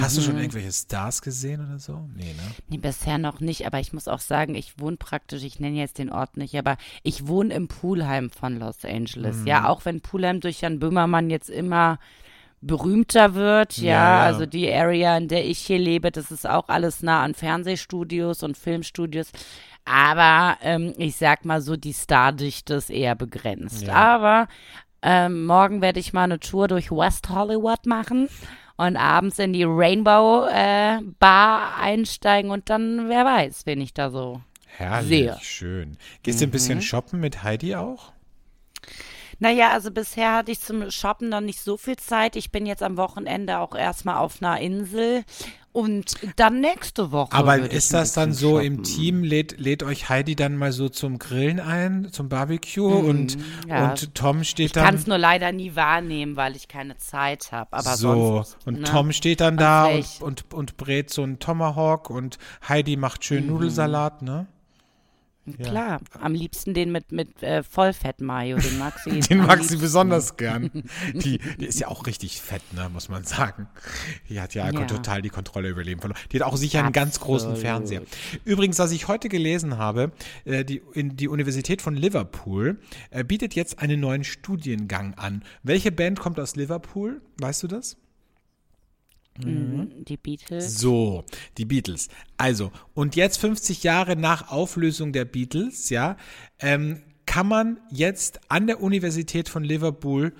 [0.00, 2.08] Hast du schon irgendwelche Stars gesehen oder so?
[2.14, 2.54] Nee, ne?
[2.68, 5.98] Nee, bisher noch nicht, aber ich muss auch sagen, ich wohne praktisch, ich nenne jetzt
[5.98, 9.38] den Ort nicht, aber ich wohne im Poolheim von Los Angeles.
[9.38, 9.46] Mhm.
[9.46, 11.98] Ja, auch wenn Poolheim durch Jan Böhmermann jetzt immer
[12.60, 14.22] berühmter wird, ja, Ja, ja.
[14.22, 18.42] also die Area, in der ich hier lebe, das ist auch alles nah an Fernsehstudios
[18.42, 19.32] und Filmstudios.
[19.84, 23.82] Aber ähm, ich sag mal so, die Stardichte ist eher begrenzt.
[23.82, 23.94] Ja.
[23.94, 24.48] Aber
[25.02, 28.28] ähm, morgen werde ich mal eine Tour durch West Hollywood machen
[28.86, 34.10] und abends in die Rainbow äh, Bar einsteigen und dann, wer weiß, wen ich da
[34.10, 34.40] so.
[34.66, 35.38] Herrlich, Sehr.
[35.40, 35.96] schön.
[36.22, 38.12] Gehst du ein bisschen shoppen mit Heidi auch?
[39.42, 42.36] Naja, also bisher hatte ich zum Shoppen noch nicht so viel Zeit.
[42.36, 45.24] Ich bin jetzt am Wochenende auch erstmal auf einer Insel
[45.72, 47.32] und dann nächste Woche.
[47.32, 48.66] Aber ich ist das dann so shoppen.
[48.66, 53.36] im Team, lädt, lädt euch Heidi dann mal so zum Grillen ein, zum Barbecue und,
[53.36, 53.90] Mhm, ja.
[53.90, 57.50] und Tom steht Ich kann dann es nur leider nie wahrnehmen, weil ich keine Zeit
[57.50, 57.72] habe.
[57.72, 58.58] Aber so sonst.
[58.64, 58.84] und ne?
[58.84, 60.22] Tom steht dann da und, Echt.
[60.22, 63.24] und, und brät so einen Tomahawk und Heidi macht Mhm.
[63.24, 64.46] schön Nudelsalat, ne?
[65.60, 69.18] Klar, am liebsten den mit, mit äh, Vollfett-Mayo, den mag sie.
[69.28, 70.70] Den mag sie besonders gern.
[71.14, 73.66] Die, die ist ja auch richtig fett, ne, muss man sagen.
[74.28, 74.84] Die hat ja, Ja.
[74.84, 76.18] total die Kontrolle über Leben verloren.
[76.30, 77.60] Die hat auch sicher einen ganz großen Absolut.
[77.60, 78.02] Fernseher.
[78.44, 80.12] Übrigens, was ich heute gelesen habe,
[80.44, 82.78] äh, die, in, die Universität von Liverpool
[83.10, 85.42] äh, bietet jetzt einen neuen Studiengang an.
[85.64, 87.20] Welche Band kommt aus Liverpool?
[87.38, 87.96] Weißt du das?
[89.38, 90.78] Mhm, Die Beatles.
[90.78, 91.24] So,
[91.58, 92.08] die Beatles.
[92.36, 96.16] Also, und jetzt 50 Jahre nach Auflösung der Beatles, ja,
[96.58, 100.34] ähm, kann man jetzt an der Universität von Liverpool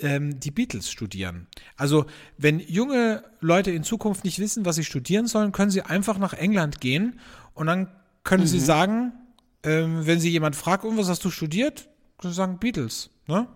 [0.00, 1.46] ähm, die Beatles studieren.
[1.76, 6.18] Also, wenn junge Leute in Zukunft nicht wissen, was sie studieren sollen, können sie einfach
[6.18, 7.20] nach England gehen
[7.54, 7.88] und dann
[8.24, 8.48] können Mhm.
[8.48, 9.12] sie sagen,
[9.62, 11.88] ähm, wenn sie jemand fragt, und was hast du studiert?
[12.18, 13.46] Können sie sagen Beatles, ne?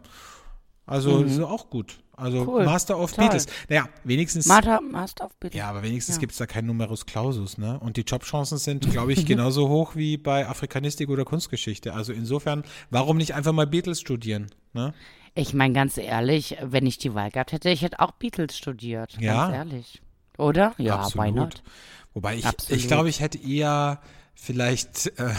[0.85, 1.99] Also, das ist auch gut.
[2.17, 2.47] Also.
[2.47, 2.65] Cool.
[2.65, 3.25] Master of Toll.
[3.25, 3.47] Beatles.
[3.69, 4.47] Naja, wenigstens.
[4.47, 5.59] Master, Master of Beatles.
[5.59, 6.21] Ja, aber wenigstens Ja.
[6.21, 7.79] gibt es da keinen Numerus Clausus, ne?
[7.81, 11.95] Und die Jobchancen sind, glaube ich, genauso hoch wie bei Afrikanistik oder Kunstgeschichte.
[11.95, 14.95] Also insofern, warum nicht einfach mal Beatles studieren, ne?
[15.35, 19.17] Ich meine, ganz ehrlich, wenn ich die Wahl gehabt hätte, ich hätte auch Beatles studiert.
[19.21, 19.51] Ja.
[19.51, 20.03] Ganz ehrlich.
[20.39, 20.75] Oder?
[20.79, 21.27] Ja, Absolut.
[21.27, 21.63] why not?
[22.15, 22.81] Wobei ich, Absolut.
[22.81, 24.01] ich glaube, ich hätte eher
[24.35, 25.35] vielleicht, äh,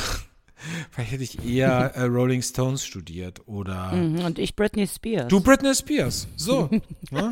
[0.92, 5.28] vielleicht hätte ich eher äh, Rolling Stones studiert oder Mhm, Und ich Britney Spears.
[5.28, 6.70] du Britney Spears, so,
[7.12, 7.30] ne?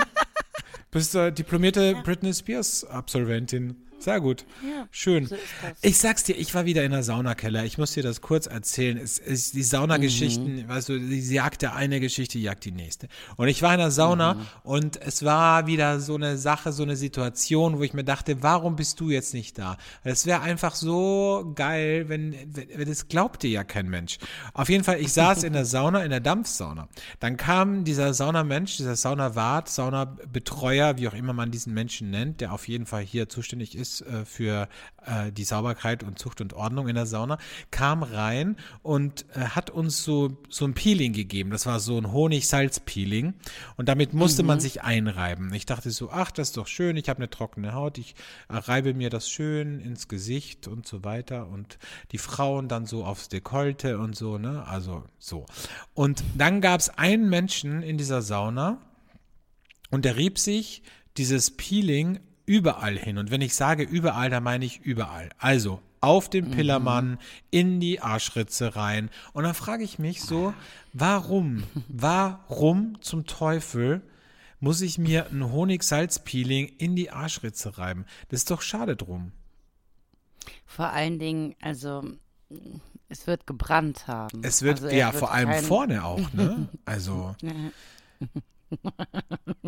[0.92, 3.76] Bist äh, diplomierte Britney Spears Absolventin.
[4.06, 4.46] Sehr gut.
[4.64, 5.26] Ja, Schön.
[5.26, 5.36] so.
[5.82, 7.66] Ich sag's dir, ich war wieder in der Saunakeller.
[7.66, 8.98] Ich muss dir das kurz erzählen.
[8.98, 10.68] Es, es, die Saunageschichten, Mhm.
[10.70, 13.08] weißt du, sie jagt der eine Geschichte, jagt die nächste.
[13.36, 14.42] Und ich war in der Sauna Mhm.
[14.62, 18.76] und es war wieder so eine Sache, so eine Situation, wo ich mir dachte, warum
[18.76, 19.76] bist du jetzt nicht da?
[20.04, 24.20] Es wäre einfach so geil, wenn, wenn, wenn- das glaubt dir ja kein Mensch.
[24.54, 26.90] Auf jeden Fall, ich saß in der Sauna, in der Dampfsauna.
[27.20, 32.54] Dann kam dieser Saunamensch, dieser Saunawart, Saunabetreuer, wie auch immer man diesen Menschen nennt, der
[32.54, 34.68] auf jeden Fall hier zuständig ist äh, für
[35.06, 37.38] äh, die Sauberkeit und Zucht und Ordnung in der Sauna,
[37.72, 41.50] kam rein und äh, hat uns so, so ein Peeling gegeben.
[41.52, 43.34] Das war so ein Honig-Salz-Peeling.
[43.78, 44.48] Und damit musste mhm.
[44.48, 45.54] man sich einreiben.
[45.54, 48.16] Ich dachte so, ach, das ist doch schön, ich habe eine trockene Haut, ich
[48.50, 51.48] reibe mir das schön ins Gesicht und so weiter.
[51.48, 51.78] Und
[52.12, 54.66] die Frauen dann so aufs Dekolte und so, ne?
[54.68, 55.46] Also so.
[55.94, 58.82] Und dann gab es einen Menschen in dieser Sauna
[59.92, 60.84] und der rieb sich
[61.18, 63.18] dieses Peeling überall hin.
[63.18, 65.30] Und wenn ich sage überall, dann meine ich überall.
[65.38, 67.18] Also auf den Pillermann, mhm.
[67.50, 69.10] in die Arschritze rein.
[69.34, 70.54] Und dann frage ich mich so,
[70.94, 74.02] warum, warum zum Teufel
[74.60, 78.06] muss ich mir ein Honig-Salz-Peeling in die Arschritze reiben?
[78.30, 79.32] Das ist doch schade drum.
[80.68, 82.04] Vor allen Dingen, also
[83.10, 84.44] es wird gebrannt haben.
[84.44, 86.70] Es wird, also ja, wird vor allem vorne auch, ne?
[86.86, 87.36] Also.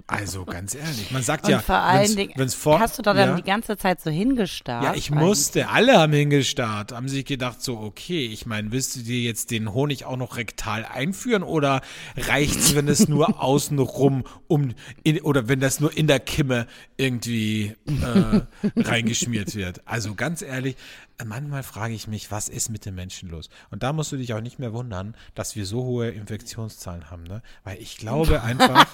[0.08, 3.30] Also ganz ehrlich, man sagt und ja, vor allen wenn's, Dingen, hast du da dann
[3.30, 4.84] ja, die ganze Zeit so hingestarrt?
[4.84, 9.02] Ja, ich musste, alle haben hingestarrt, haben sich gedacht so, okay, ich meine, willst du
[9.02, 11.82] dir jetzt den Honig auch noch rektal einführen oder
[12.16, 17.76] reicht's, wenn es nur außenrum um in, oder wenn das nur in der Kimme irgendwie
[17.86, 18.42] äh,
[18.78, 19.82] reingeschmiert wird?
[19.86, 20.78] Also ganz ehrlich,
[21.26, 23.50] manchmal frage ich mich, was ist mit den Menschen los?
[23.72, 27.24] Und da musst du dich auch nicht mehr wundern, dass wir so hohe Infektionszahlen haben,
[27.24, 27.42] ne?
[27.64, 28.86] Weil ich glaube einfach,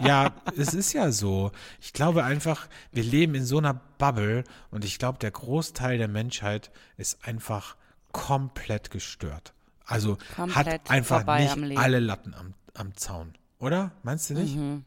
[0.00, 1.52] ja, es ist ja so.
[1.80, 6.08] Ich glaube einfach, wir leben in so einer Bubble und ich glaube, der Großteil der
[6.08, 7.76] Menschheit ist einfach
[8.12, 9.52] komplett gestört.
[9.84, 13.92] Also komplett hat einfach nicht alle Latten am, am Zaun, oder?
[14.02, 14.56] Meinst du nicht?
[14.56, 14.84] Mhm.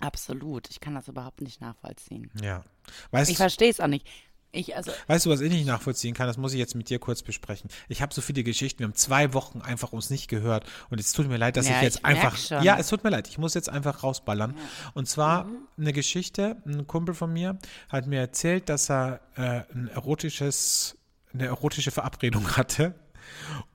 [0.00, 0.68] Absolut.
[0.70, 2.30] Ich kann das überhaupt nicht nachvollziehen.
[2.40, 2.64] Ja.
[3.10, 4.06] Weißt, ich verstehe es auch nicht.
[4.54, 6.26] Ich, also weißt du, was ich nicht nachvollziehen kann?
[6.26, 7.70] Das muss ich jetzt mit dir kurz besprechen.
[7.88, 8.80] Ich habe so viele Geschichten.
[8.80, 10.66] Wir haben zwei Wochen einfach uns nicht gehört.
[10.90, 12.36] Und es tut mir leid, dass ja, ich jetzt ich einfach.
[12.36, 12.62] Schon.
[12.62, 13.28] Ja, es tut mir leid.
[13.28, 14.54] Ich muss jetzt einfach rausballern.
[14.54, 14.90] Ja.
[14.92, 15.68] Und zwar mhm.
[15.78, 16.56] eine Geschichte.
[16.66, 20.98] Ein Kumpel von mir hat mir erzählt, dass er äh, ein erotisches,
[21.32, 22.94] eine erotische Verabredung hatte.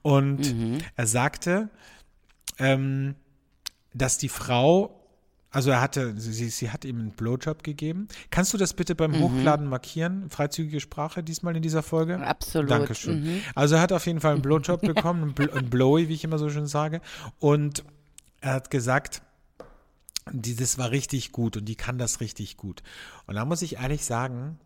[0.02, 0.78] Und mhm.
[0.94, 1.70] er sagte,
[2.60, 3.16] ähm,
[3.94, 4.97] dass die Frau
[5.50, 8.08] also er hatte, sie, sie hat ihm einen Blowjob gegeben.
[8.30, 9.20] Kannst du das bitte beim mhm.
[9.20, 10.28] Hochladen markieren?
[10.28, 12.18] Freizügige Sprache diesmal in dieser Folge?
[12.18, 12.70] Absolut.
[12.70, 13.24] Dankeschön.
[13.24, 13.40] Mhm.
[13.54, 16.24] Also er hat auf jeden Fall einen Blowjob bekommen, einen, Bl einen Blowy, wie ich
[16.24, 17.00] immer so schön sage.
[17.38, 17.84] Und
[18.40, 19.22] er hat gesagt,
[20.30, 22.82] die, das war richtig gut und die kann das richtig gut.
[23.26, 24.58] Und da muss ich ehrlich sagen,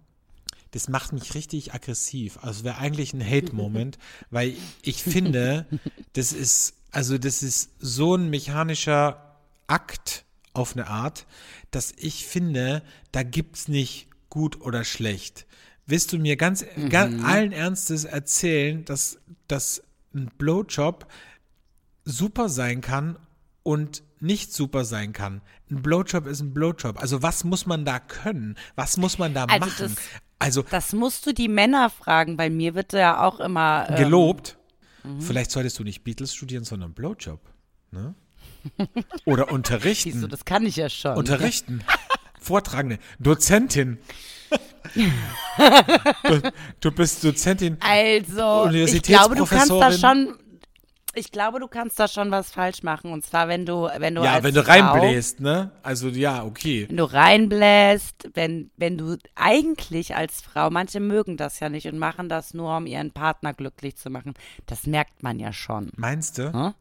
[0.72, 2.38] das macht mich richtig aggressiv.
[2.42, 3.98] Also wäre eigentlich ein Hate-Moment,
[4.30, 5.66] weil ich finde,
[6.14, 9.36] das ist, also das ist so ein mechanischer
[9.68, 11.26] Akt, auf eine Art,
[11.70, 15.46] dass ich finde, da gibt's nicht gut oder schlecht.
[15.86, 16.88] Willst du mir ganz, mhm.
[16.88, 19.82] ganz allen Ernstes erzählen, dass, dass
[20.14, 21.06] ein Blowjob
[22.04, 23.18] super sein kann
[23.62, 25.42] und nicht super sein kann.
[25.70, 27.00] Ein Blowjob ist ein Blowjob.
[27.00, 28.56] Also was muss man da können?
[28.76, 29.94] Was muss man da also machen?
[29.96, 29.96] Das,
[30.38, 32.36] also das musst du die Männer fragen.
[32.36, 34.58] Bei mir wird ja auch immer ähm, gelobt.
[35.02, 35.20] Mhm.
[35.20, 37.40] Vielleicht solltest du nicht Beatles studieren, sondern Blowjob.
[37.90, 38.14] Ne?
[39.24, 40.12] Oder unterrichten.
[40.14, 41.16] Wieso, das kann ich ja schon.
[41.16, 41.82] Unterrichten.
[42.40, 42.98] Vortragende.
[43.18, 43.98] Dozentin.
[46.24, 47.76] du, du, bist Dozentin.
[47.80, 50.36] Also, ich glaube, du kannst da schon.
[51.14, 53.12] Ich glaube, du kannst da schon was falsch machen.
[53.12, 54.24] Und zwar, wenn du, wenn du.
[54.24, 55.70] Ja, wenn du reinbläst, ne?
[55.82, 56.86] Also, ja, okay.
[56.88, 61.98] Wenn du reinbläst, wenn, wenn du eigentlich als Frau, manche mögen das ja nicht und
[61.98, 64.32] machen das nur, um ihren Partner glücklich zu machen.
[64.66, 65.92] Das merkt man ja schon.
[65.96, 66.52] Meinst du?
[66.52, 66.74] Hm?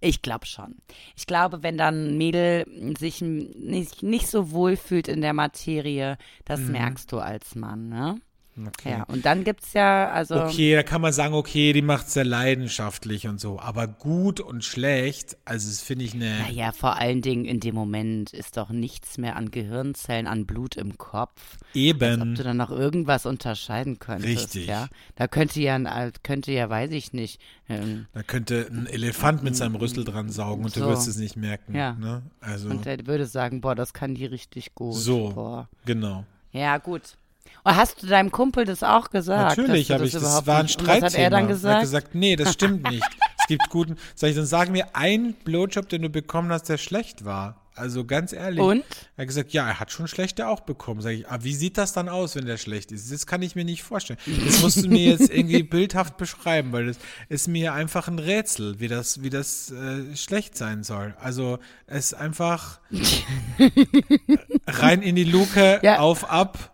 [0.00, 0.76] Ich glaube schon.
[1.16, 2.66] Ich glaube, wenn dann ein Mädel
[2.98, 6.72] sich nicht, nicht so wohl fühlt in der Materie, das mhm.
[6.72, 8.20] merkst du als Mann, ne?
[8.58, 8.90] Okay.
[8.90, 10.42] Ja, und dann gibt es ja, also.
[10.42, 13.60] Okay, da kann man sagen, okay, die macht sehr leidenschaftlich und so.
[13.60, 16.38] Aber gut und schlecht, also das finde ich eine.
[16.38, 20.76] Naja, vor allen Dingen in dem Moment ist doch nichts mehr an Gehirnzellen, an Blut
[20.76, 21.58] im Kopf.
[21.74, 22.20] Eben.
[22.20, 24.28] Als ob du dann noch irgendwas unterscheiden könntest.
[24.28, 24.66] Richtig.
[24.68, 27.40] Ja, da könnte ja, könnte ja, weiß ich nicht.
[27.68, 30.80] Ähm, da könnte ein Elefant mit seinem Rüssel dran saugen und so.
[30.80, 31.74] du würdest es nicht merken.
[31.74, 31.92] Ja.
[31.92, 32.22] Ne?
[32.40, 32.70] Also.
[32.70, 34.94] Und der würde sagen, boah, das kann die richtig gut.
[34.94, 35.32] So.
[35.34, 35.68] Boah.
[35.84, 36.24] Genau.
[36.52, 37.18] Ja, gut.
[37.64, 39.58] Hast du deinem Kumpel das auch gesagt?
[39.58, 41.06] Natürlich habe ich, das, das war ein Streitthema.
[41.06, 41.72] Was hat er dann gesagt?
[41.72, 43.04] Er hat gesagt, nee, das stimmt nicht.
[43.38, 46.78] es gibt guten, sag ich, dann sag mir einen Blowjob, den du bekommen hast, der
[46.78, 47.66] schlecht war.
[47.76, 48.60] Also ganz ehrlich.
[48.60, 48.84] Und?
[49.16, 51.02] Er hat gesagt, ja, er hat schon schlechte auch bekommen.
[51.02, 53.12] Sag ich, aber ah, wie sieht das dann aus, wenn der schlecht ist?
[53.12, 54.18] Das kann ich mir nicht vorstellen.
[54.46, 58.80] Das musst du mir jetzt irgendwie bildhaft beschreiben, weil das ist mir einfach ein Rätsel,
[58.80, 61.14] wie das, wie das äh, schlecht sein soll.
[61.20, 62.80] Also es ist einfach
[64.66, 65.98] rein in die Luke, ja.
[65.98, 66.72] auf, ab.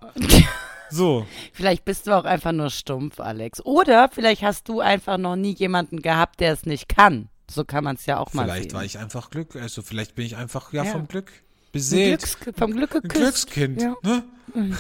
[0.92, 1.26] So.
[1.52, 3.64] Vielleicht bist du auch einfach nur stumpf, Alex.
[3.64, 7.28] Oder vielleicht hast du einfach noch nie jemanden gehabt, der es nicht kann.
[7.50, 8.70] So kann man es ja auch mal vielleicht sehen.
[8.70, 9.57] Vielleicht war ich einfach Glück.
[9.57, 10.92] Also vielleicht bin ich einfach ja, ja.
[10.92, 11.33] vom Glück
[11.72, 12.20] beseelt.
[12.20, 13.50] Glücks, vom Glück Ein geküsst.
[13.52, 13.83] Glückskind.
[13.83, 13.94] Ja.
[14.02, 14.24] Ne?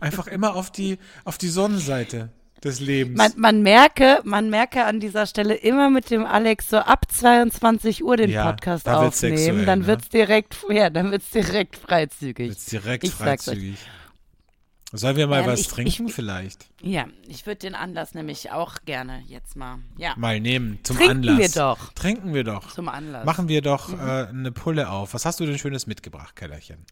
[0.00, 2.30] Einfach immer auf die, auf die Sonnenseite
[2.64, 3.16] des Lebens.
[3.16, 8.02] Man, man merke, man merke an dieser Stelle immer mit dem Alex so ab 22
[8.02, 9.86] Uhr den Ja, Podcast da wird's aufnehmen, sexuell, dann ne?
[9.86, 12.48] wird's direkt, ja, dann wird's direkt freizügig.
[12.48, 13.78] Jetzt direkt Ich freizügig.
[14.96, 16.66] Sollen wir mal Ähm, was ich- trinken ich- vielleicht?
[16.80, 21.28] Ja, ich würde den Anlass nämlich auch gerne jetzt mal, ja, Mal nehmen, zum Trinken
[21.28, 21.38] Anlass.
[21.38, 21.92] wir doch.
[21.94, 22.72] Trinken wir doch.
[22.72, 23.24] zum Anlass.
[23.24, 25.12] Machen wir doch äh, eine Pulle auf.
[25.14, 26.86] Was hast du denn Schönes mitgebracht, Kellerchen?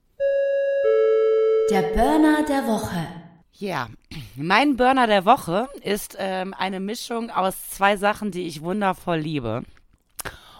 [1.70, 3.06] Der Burner der Woche.
[3.52, 3.88] Ja,
[4.36, 9.62] mein Burner der Woche ist ähm, eine Mischung aus zwei Sachen, die ich wundervoll liebe.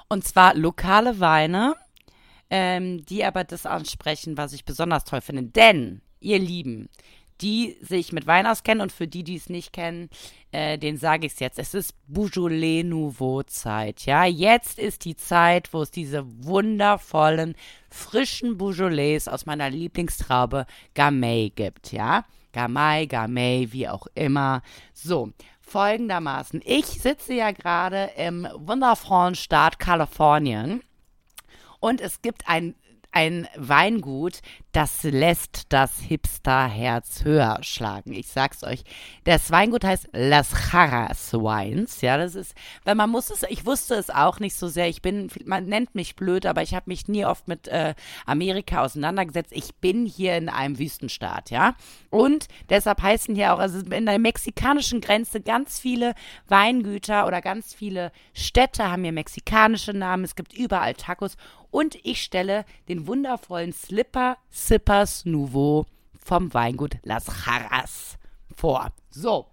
[0.08, 1.74] Und zwar lokale Weine,
[2.50, 5.42] ähm, die aber das ansprechen, was ich besonders toll finde.
[5.44, 6.88] Denn, ihr Lieben,
[7.42, 10.08] die sich mit Wein auskennen und für die, die es nicht kennen,
[10.52, 11.58] äh, den sage ich es jetzt.
[11.58, 14.06] Es ist Beaujolais Nouveau Zeit.
[14.06, 17.54] Ja, jetzt ist die Zeit, wo es diese wundervollen,
[17.90, 21.92] frischen Beaujolais aus meiner Lieblingstraube Gamay gibt.
[21.92, 24.62] Ja, Gamay, Gamay, wie auch immer.
[24.94, 25.30] So.
[25.64, 30.82] Folgendermaßen, ich sitze ja gerade im wundervollen Staat Kalifornien
[31.80, 32.76] und es gibt ein,
[33.12, 34.40] ein Weingut,
[34.72, 38.14] das lässt das Hipster-Herz höher schlagen.
[38.14, 38.84] Ich sag's euch.
[39.24, 42.00] Das Weingut heißt Las Jarras Wines.
[42.00, 44.88] Ja, das ist, weil man muss es, ich wusste es auch nicht so sehr.
[44.88, 47.94] Ich bin, man nennt mich blöd, aber ich habe mich nie oft mit äh,
[48.24, 49.52] Amerika auseinandergesetzt.
[49.52, 51.74] Ich bin hier in einem Wüstenstaat, ja.
[52.08, 56.14] Und deshalb heißen hier auch, also in der mexikanischen Grenze ganz viele
[56.48, 60.24] Weingüter oder ganz viele Städte haben hier mexikanische Namen.
[60.24, 61.36] Es gibt überall Tacos.
[61.72, 65.86] Und ich stelle den wundervollen Slipper Sippers Nouveau
[66.22, 68.18] vom Weingut Las Jarras
[68.54, 68.92] vor.
[69.10, 69.46] So.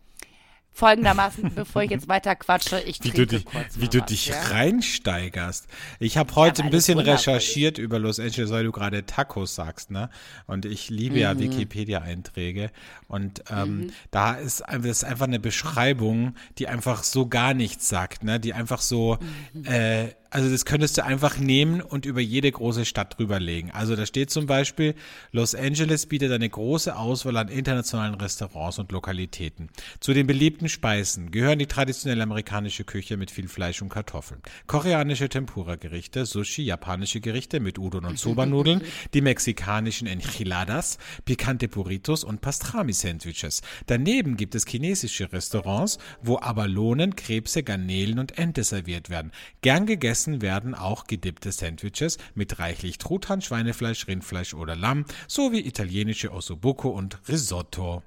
[0.72, 4.06] Folgendermaßen, bevor ich jetzt weiter quatsche, ich Wie trinke du dich, kurz wie du was,
[4.08, 4.40] dich ja?
[4.44, 5.68] reinsteigerst.
[6.00, 9.90] Ich habe heute weil ein bisschen recherchiert über Los Angeles, weil du gerade Tacos sagst,
[9.92, 10.10] ne?
[10.46, 11.22] Und ich liebe Mhm.
[11.22, 12.72] ja Wikipedia-Einträge.
[13.08, 18.24] Und ähm, da ist, das ist einfach eine Beschreibung, die einfach so gar nichts sagt,
[18.24, 18.40] ne?
[18.40, 19.18] Die einfach so,
[19.54, 19.66] Mhm.
[19.66, 23.72] äh, also das könntest du einfach nehmen und über jede große Stadt drüberlegen.
[23.72, 24.94] Also da steht zum Beispiel,
[25.32, 29.70] Los Angeles bietet eine große Auswahl an internationalen Restaurants und Lokalitäten.
[30.00, 35.30] Zu den beliebten Speisen gehören die traditionelle amerikanische Küche mit viel Fleisch und Kartoffeln, koreanische
[35.30, 38.84] Tempura-Gerichte, Sushi, japanische Gerichte mit Udon und Soba-Nudeln,
[39.16, 43.62] die mexikanischen Enchiladas, pikante Burritos und Pastrami-Sandwiches.
[43.88, 49.32] Daneben gibt es chinesische Restaurants, wo Abalonen, Krebse, Garnelen und Ente serviert werden.
[49.62, 56.32] Gern gegessen werden auch gedippte Sandwiches mit reichlich Truthahn, Schweinefleisch, Rindfleisch oder Lamm sowie italienische
[56.32, 58.04] Ossobuco und Risotto.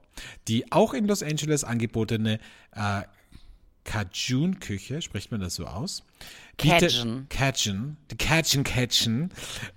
[0.49, 2.39] Die auch in Los Angeles angebotene
[2.75, 3.03] äh,
[3.85, 6.03] Cajun-Küche, spricht man das so aus?
[6.57, 7.27] Bietet, Cajun.
[7.29, 9.31] Cajun, die Cajun Cajun,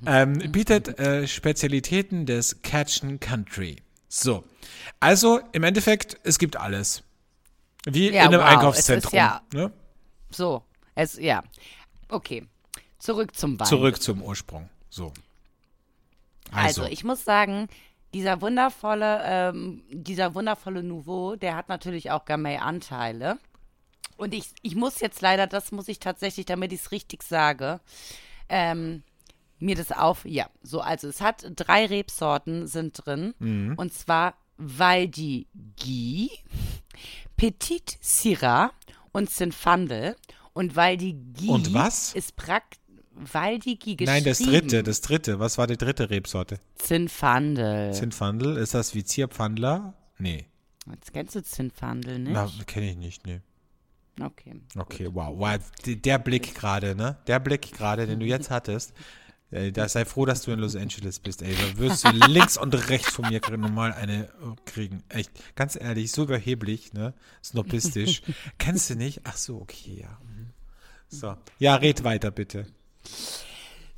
[0.06, 3.78] ähm, bietet äh, Spezialitäten des Cajun Country.
[4.08, 4.44] So,
[5.00, 7.04] also im Endeffekt, es gibt alles.
[7.86, 9.08] Wie Ja, in einem wow, Einkaufszentrum.
[9.14, 9.72] es ist ja- ne?
[10.32, 10.64] So,
[10.96, 11.44] es, ja.
[12.10, 12.48] Okay.
[12.98, 13.68] Zurück zum Wein.
[13.68, 14.70] Zurück zum Ursprung.
[14.90, 15.14] So.
[16.52, 17.68] Also, ich muss sagen,
[18.14, 23.38] dieser wundervolle, ähm, dieser wundervolle Nouveau, der hat natürlich auch Gamay-Anteile.
[24.18, 27.82] Und ich, ich muss jetzt leider, das muss ich tatsächlich, damit ich es richtig sage,
[28.48, 29.04] ähm,
[29.60, 33.34] mir das auf, ja, so, also es hat drei Rebsorten sind drin.
[33.40, 33.74] Mhm.
[33.76, 36.32] Und zwar Valdi Guy,
[37.36, 38.72] Petit Syrah
[39.12, 40.16] und Zinfandel.
[40.56, 42.16] Und Valdi Guy Und was?
[42.16, 42.80] ist praktisch,
[43.12, 44.06] Valdi Guy geschrieben.
[44.06, 45.38] Nein, das dritte, das dritte.
[45.40, 46.60] Was war die dritte Rebsorte?
[46.76, 47.94] Zinfandel.
[47.94, 48.56] Zinfandel.
[48.56, 49.94] Ist das wie Zierpfandler?
[50.18, 50.46] Nee.
[50.90, 52.34] Jetzt kennst du Zinfandel, nicht?
[52.34, 53.42] Na, kenne ich nicht, nee.
[54.22, 54.56] Okay.
[54.78, 55.38] Okay, wow.
[55.38, 55.60] wow.
[55.86, 57.18] Der Blick gerade, ne?
[57.28, 58.94] Der Blick gerade, den du jetzt hattest.
[59.56, 61.56] Äh, Da sei froh, dass du in Los Angeles bist, ey.
[61.56, 64.28] Da wirst du links und rechts von mir normal eine äh,
[64.66, 65.04] kriegen.
[65.10, 67.14] Echt, ganz ehrlich, so überheblich, ne?
[67.44, 68.22] Snobistisch.
[68.58, 69.22] Kennst du nicht?
[69.24, 70.18] Ach so, okay, ja.
[70.24, 70.50] Mhm.
[71.08, 71.36] So.
[71.60, 72.66] Ja, red weiter, bitte.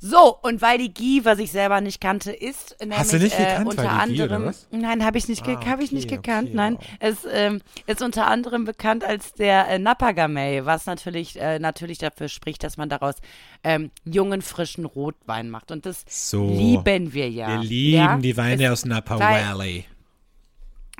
[0.00, 3.34] So, und weil die Guy, was ich selber nicht kannte, ist nämlich Hast du nicht
[3.38, 4.44] äh, gekannt, unter Waldi Guy, oder anderem.
[4.44, 4.68] was?
[4.70, 6.48] Nein, habe ich nicht, Ah, hab ich nicht okay, gekannt.
[6.48, 11.40] okay, nein, es ähm, ist unter anderem bekannt als der äh, Napa Gamay, was natürlich
[11.40, 13.16] äh, natürlich dafür spricht, dass man daraus
[13.64, 15.72] ähm, jungen frischen Rotwein macht.
[15.72, 16.46] Und das So.
[16.48, 17.48] lieben wir ja.
[17.48, 18.16] Wir lieben ja?
[18.18, 19.84] die Weine Es- aus Napa weil- Valley.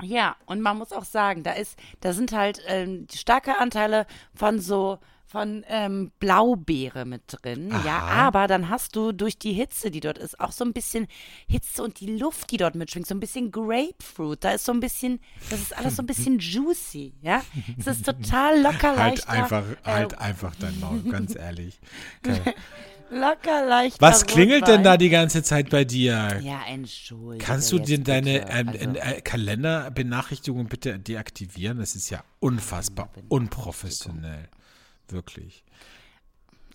[0.01, 4.59] Ja, und man muss auch sagen, da ist, da sind halt ähm, starke Anteile von
[4.61, 4.97] so
[5.29, 7.69] von ähm, Blaubeere mit drin.
[7.85, 8.27] Ja, Aha.
[8.27, 11.07] aber dann hast du durch die Hitze, die dort ist, auch so ein bisschen
[11.47, 14.43] Hitze und die Luft, die dort mitschwingt, so ein bisschen Grapefruit.
[14.43, 15.19] Da ist so ein bisschen,
[15.51, 17.43] das ist alles so ein bisschen juicy, ja.
[17.77, 19.29] Es ist total locker Halt leichter.
[19.29, 21.79] einfach, äh, halt einfach dein Maul, ganz ehrlich.
[22.25, 22.55] Okay.
[23.11, 23.99] Locker leicht.
[23.99, 26.39] Was klingelt denn da die ganze Zeit bei dir?
[26.43, 27.43] Ja, entschuldige.
[27.43, 31.79] Kannst du dir deine ähm, Also, äh, Kalenderbenachrichtigungen bitte deaktivieren?
[31.79, 34.47] Das ist ja unfassbar unprofessionell.
[35.11, 35.63] Wirklich.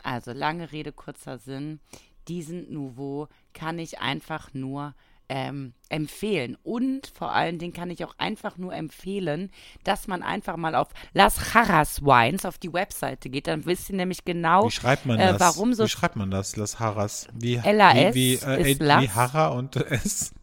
[0.03, 1.81] Also lange Rede, kurzer Sinn.
[2.29, 4.95] Diesen Nouveau kann ich einfach nur
[5.29, 6.57] ähm, empfehlen.
[6.63, 9.51] Und vor allen Dingen kann ich auch einfach nur empfehlen,
[9.83, 13.47] dass man einfach mal auf Las Jarras Wines auf die Webseite geht.
[13.47, 15.41] Dann wisst ihr nämlich genau, Wie schreibt man äh, das?
[15.41, 16.57] warum so Wie schreibt man das?
[16.57, 17.29] Las Harras.
[17.33, 19.15] Wie, LAS wie, wie, äh, ist wie Las.
[19.15, 20.35] Harra und S.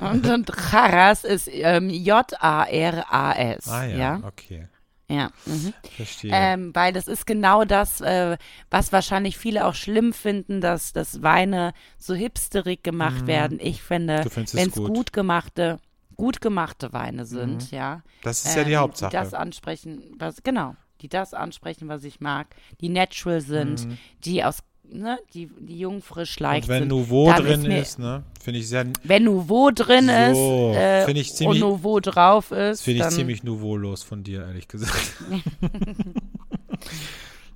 [0.00, 3.68] und, und Jarras ist ähm, J-A-R-A-S.
[3.68, 4.20] Ah ja, ja?
[4.24, 4.68] okay.
[5.08, 5.30] Ja.
[5.44, 5.74] Mhm.
[5.96, 6.30] Verstehe.
[6.32, 8.36] Ähm, weil das ist genau das, äh,
[8.70, 13.58] was wahrscheinlich viele auch schlimm finden, dass, dass Weine so hipsterig gemacht werden.
[13.60, 14.46] Ich finde, Mhm.
[14.52, 14.88] Wenn es gut.
[14.94, 15.12] gut.
[15.12, 15.78] gemachte,
[16.16, 18.02] gut gemachte Weine sind, ja.
[18.22, 19.10] das ist ja die ähm, Hauptsache.
[19.10, 22.46] Die das ansprechen, was, genau, die das ansprechen, was ich mag,
[22.80, 23.86] die natural sind,
[24.24, 24.60] die aus,
[24.94, 26.74] ne, die, die jung, frisch, leicht Mhm.
[26.74, 26.88] und wenn sind.
[26.88, 31.34] Nouveau drin mir- ist, ne, finde ich sehr, Wenn Nouveau drin So, ist äh, ich
[31.34, 35.12] ziemlich- und Nouveau drauf ist, finde ich ziemlich nouveaulos von dir, ehrlich gesagt.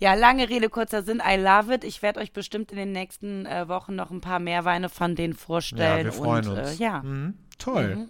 [0.01, 1.21] Ja, lange Rede, kurzer Sinn.
[1.29, 1.83] I love it.
[1.83, 5.17] Ich werde euch bestimmt in den nächsten äh, Wochen noch ein paar mehr Weine von
[5.17, 6.05] denen Ja, vorstellen.
[6.05, 6.79] wir freuen und, uns.
[6.79, 7.03] Äh, ja.
[7.03, 7.35] Mhm.
[7.59, 8.07] Toll.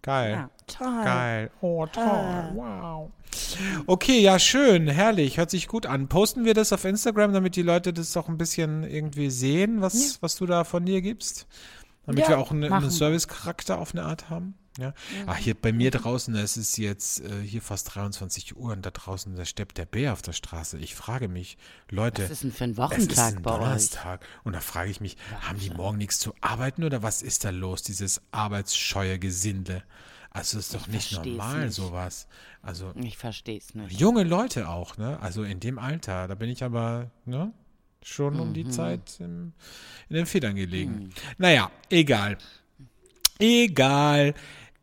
[0.00, 0.32] Geil.
[0.32, 1.04] ja, toll.
[1.04, 1.50] Geil.
[1.60, 2.50] Oh, toll.
[2.54, 3.10] Wow.
[3.86, 6.08] Okay, ja, schön, herrlich, hört sich gut an.
[6.08, 10.18] Posten wir das auf Instagram, damit die Leute das auch ein bisschen irgendwie sehen, was,
[10.22, 11.46] was du da von dir gibst?
[12.06, 12.90] Damit Ja, wir auch eine, einen.
[12.90, 14.54] Service-Charakter auf eine Art haben.
[14.78, 14.94] Ja.
[15.26, 18.90] Ach, hier bei mir draußen, es ist jetzt äh, hier fast 23 Uhr und da
[18.90, 20.78] draußen, da steppt der Bär auf der Straße.
[20.78, 21.58] Ich frage mich,
[21.90, 23.58] Leute, Was ist denn für ein es ist Wochentag ein bei euch?
[23.58, 24.26] Donnerstag.
[24.44, 27.50] Und da frage ich mich, haben die morgen nichts zu arbeiten oder was ist da
[27.50, 29.82] los, dieses arbeitsscheue Gesindel?
[30.34, 31.74] Also ist doch nicht versteh's normal, nicht.
[31.74, 32.26] sowas.
[32.62, 34.00] Also Ich verstehe es nicht.
[34.00, 35.18] junge Leute auch, ne?
[35.20, 36.26] Also in dem Alter.
[36.28, 37.52] Da bin ich aber, ne?
[38.02, 38.54] Schon um Mhm.
[38.54, 39.52] die Zeit im,
[40.08, 41.10] in den Federn gelegen.
[41.38, 42.38] Naja, egal.
[43.38, 44.34] Egal.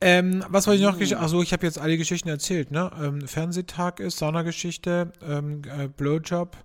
[0.02, 0.98] Ähm, was wollte ich noch?
[0.98, 2.90] gesch- Achso, ich habe jetzt alle Geschichten erzählt, ne?
[3.02, 6.56] Ähm, Fernsehtag ist, Saunageschichte, ähm, äh, Blowjob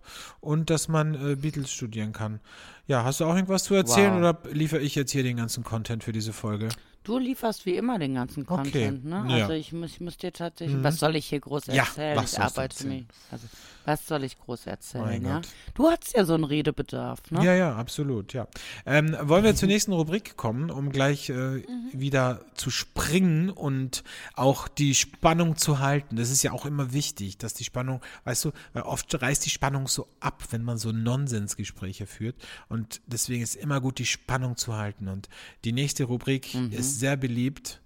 [0.41, 2.39] und dass man äh, Beatles studieren kann.
[2.87, 4.19] Ja, hast du auch irgendwas zu erzählen Wow.
[4.45, 6.69] oder liefere ich jetzt hier den ganzen Content für diese Folge?
[7.05, 9.17] Du lieferst wie immer den ganzen Okay, Content, ne?
[9.17, 9.23] ja.
[9.23, 9.31] Mhm.
[9.31, 12.17] Also ich muss, ich muss dir tatsächlich, was soll ich hier groß Ja, erzählen?
[12.17, 12.89] was ich arbeite erzählen?
[12.97, 13.07] mich.
[13.31, 13.47] Also,
[13.85, 15.37] was soll ich groß erzählen, ja?
[15.37, 15.49] Gott.
[15.75, 17.45] Du hast ja so einen Redebedarf, ne?
[17.45, 18.47] Ja, ja, absolut, ja.
[18.87, 24.69] Ähm, wollen wir zur nächsten Rubrik kommen, um gleich äh, wieder zu springen und auch
[24.69, 26.17] die Spannung zu halten.
[26.17, 29.51] Das ist ja auch immer wichtig, dass die Spannung, weißt du, weil oft reißt die
[29.51, 32.37] Spannung so ab, wenn man so Nonsensgespräche führt.
[32.69, 35.09] Und deswegen ist immer gut, die Spannung zu halten.
[35.09, 35.29] Und
[35.65, 37.81] die nächste Rubrik ist sehr beliebt,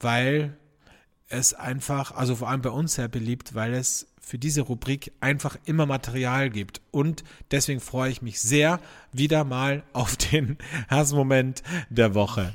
[0.00, 0.56] weil
[1.28, 5.56] es einfach, also vor allem bei uns sehr beliebt, weil es für diese Rubrik einfach
[5.64, 6.82] immer Material gibt.
[6.90, 8.78] Und deswegen freue ich mich sehr
[9.10, 10.58] wieder mal auf den
[10.90, 12.52] Hassmoment der Woche.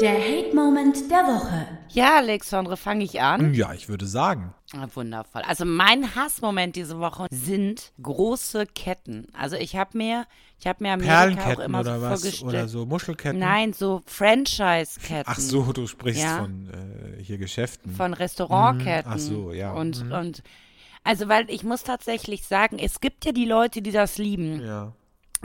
[0.00, 1.66] Der Hate-Moment der Woche.
[1.90, 3.54] Ja, Alexandre, fange ich an.
[3.54, 4.52] Ja, ich würde sagen.
[4.72, 5.42] Ah, Wundervoll.
[5.42, 9.28] Also mein Hassmoment diese Woche sind große Ketten.
[9.38, 10.26] Also ich habe mir,
[10.58, 12.20] ich habe mir Amerika auch immer oder so was?
[12.22, 12.48] vorgestellt.
[12.48, 13.38] Oder so Muschelketten?
[13.38, 15.24] Nein, so Franchise-Ketten.
[15.26, 16.38] Ach so, du sprichst Ja.
[16.38, 16.68] von
[17.18, 17.94] äh, hier Geschäften.
[17.94, 19.10] Von Restaurantketten.
[19.12, 19.16] Mhm.
[19.16, 19.72] Ach so, ja.
[19.72, 20.12] Und, Mhm.
[20.12, 20.42] und
[21.04, 24.60] also weil ich muss tatsächlich sagen, es gibt ja die Leute, die das lieben.
[24.60, 24.92] ja.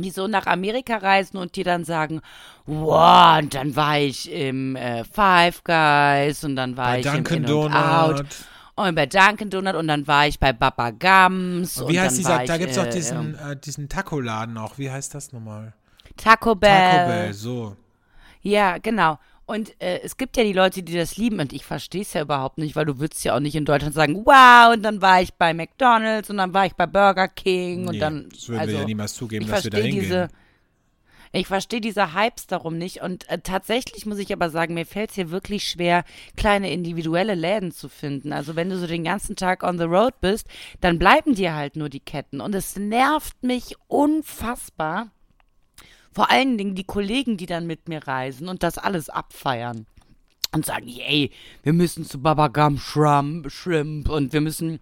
[0.01, 2.21] Die so nach Amerika reisen und die dann sagen,
[2.65, 7.43] wow, und dann war ich im äh, Five Guys und dann war Bei ich Dunkin'
[7.43, 8.27] im In und Out Donut.
[8.75, 12.17] und bei Dunkin' Donut und dann war ich bei Baba Gums und Wie heißt dann
[12.17, 14.77] dieser, war da gibt es auch äh, diesen, ähm, äh, diesen Taco-Laden auch.
[14.77, 15.73] Wie heißt das nochmal?
[16.17, 16.91] Taco Bell.
[16.91, 17.75] Taco Bell, so.
[18.41, 19.19] Ja, genau.
[19.49, 22.21] Und äh, es gibt ja die Leute, die das lieben und ich verstehe es ja
[22.21, 25.23] überhaupt nicht, weil du würdest ja auch nicht in Deutschland sagen, wow, und dann war
[25.23, 28.59] ich bei McDonald's und dann war ich bei Burger King und Nee, dann das würden
[28.59, 30.01] also, wir ja niemals zugeben, ich dass wir da hingehen.
[30.01, 30.29] diese
[31.31, 35.09] ich verstehe diese Hypes darum nicht und äh, tatsächlich muss ich aber sagen, mir fällt
[35.09, 36.03] es hier wirklich schwer,
[36.37, 38.33] kleine individuelle Läden zu finden.
[38.33, 40.47] Also wenn du so den ganzen Tag on the road bist,
[40.79, 45.09] dann bleiben dir halt nur die Ketten und es nervt mich unfassbar.
[46.19, 49.85] Vor allen Dingen die Kollegen, die dann mit mir reisen und das alles abfeiern.
[50.51, 51.31] Und sagen, ey,
[51.63, 54.81] wir müssen zu Baba Gum Shrimp, Shrimp und wir müssen,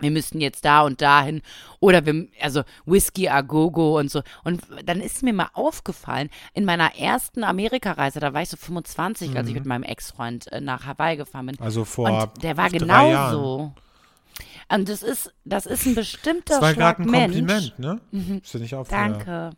[0.00, 1.40] wir müssen jetzt da und dahin.
[1.78, 4.22] Oder wir, also Whisky a Gogo und so.
[4.42, 9.36] Und dann ist mir mal aufgefallen, in meiner ersten Amerikareise, da war ich so 25,
[9.36, 11.56] als ich mit meinem Ex-Freund äh, nach Hawaii gefahren bin.
[11.60, 11.64] Mhm.
[11.64, 13.72] Also vor und der war genauso.
[14.68, 17.36] Und das ist, das ist ein bestimmter Das war Schlag gerade ein Mensch.
[17.36, 17.46] Mhm.
[17.46, 18.40] Kompliment, ne?
[18.42, 19.12] Ist dir nicht aufgefallen?
[19.12, 19.56] Danke.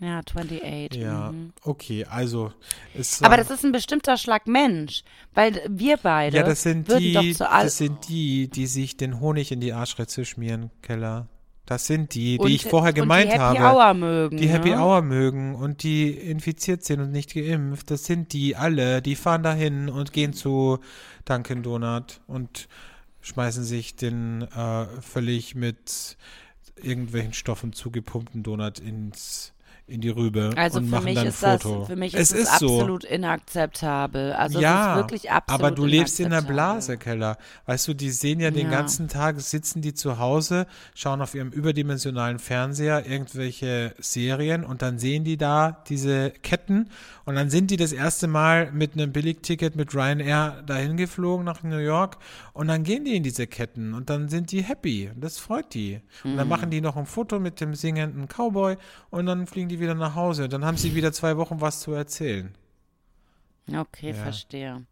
[0.00, 0.94] Ja, 28.
[1.00, 1.52] Ja, Mhm.
[1.64, 2.52] okay, also
[2.94, 5.02] ist, Aber das ist ein bestimmter Schlag Mensch,
[5.34, 9.60] weil wir beide ja, das sind die, das sind die, die sich den Honig in
[9.60, 11.26] die Arschritze schmieren, Keller.
[11.66, 13.60] Das sind die, die Und- ich vorher und die gemeint Happy habe.
[13.60, 14.36] Hour mögen.
[14.38, 14.78] die Happy ne?
[14.80, 17.90] Hour mögen und die infiziert sind und nicht geimpft.
[17.90, 19.02] Das sind die alle.
[19.02, 20.78] Die fahren dahin und gehen zu
[21.26, 22.68] Dunkin' Donut und
[23.20, 26.16] schmeißen sich den äh, völlig mit
[26.80, 29.52] irgendwelchen Stoffen zugepumpten Donut ins
[29.88, 31.84] in die Rübe Also und für machen mich dann ein ist das, Foto.
[31.86, 32.66] für mich ist es ist so.
[32.80, 34.32] absolut inakzeptabel.
[34.32, 36.42] Also ja, es ist wirklich absolut aber du lebst in der.
[36.42, 37.36] Blase, Keller.
[37.66, 38.78] Weißt du, die sehen ja den Ja.
[38.78, 44.98] ganzen Tag, sitzen die zu Hause, schauen auf ihrem überdimensionalen Fernseher irgendwelche Serien und dann
[44.98, 46.88] sehen die da diese Ketten
[47.24, 51.62] und dann sind die das erste Mal mit einem Billigticket mit Ryanair dahin geflogen nach
[51.62, 52.16] New York
[52.54, 55.10] und dann gehen die in diese Ketten und dann sind die happy.
[55.14, 56.00] Und Das freut die.
[56.24, 56.36] Und Mhm.
[56.38, 58.76] dann machen die noch ein Foto mit dem singenden Cowboy
[59.10, 60.44] und dann fliegen die wieder nach Hause.
[60.44, 62.54] Und dann haben sie wieder zwei Wochen was zu erzählen.
[63.74, 64.14] Okay, Ja.
[64.14, 64.82] verstehe.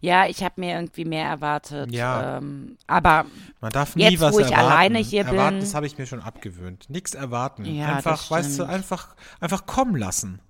[0.00, 1.90] Ja, ich habe mir irgendwie mehr erwartet.
[1.92, 2.38] Ja.
[2.38, 3.26] Ähm, aber
[3.60, 4.66] Man darf nie Jetzt, was wo ich erwarten.
[4.72, 6.88] alleine hier erwarten, bin- Das habe ich mir schon abgewöhnt.
[6.90, 7.64] Nichts erwarten.
[7.64, 10.40] Ja, einfach, das weißt du, einfach, einfach kommen lassen.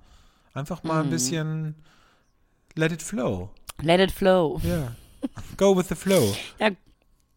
[0.54, 1.08] Einfach mal Mhm.
[1.08, 1.74] ein bisschen
[2.74, 3.50] let it flow.
[3.80, 4.60] let it flow.
[4.64, 4.92] Ja.
[5.56, 6.34] Go with the flow.
[6.58, 6.70] Ja,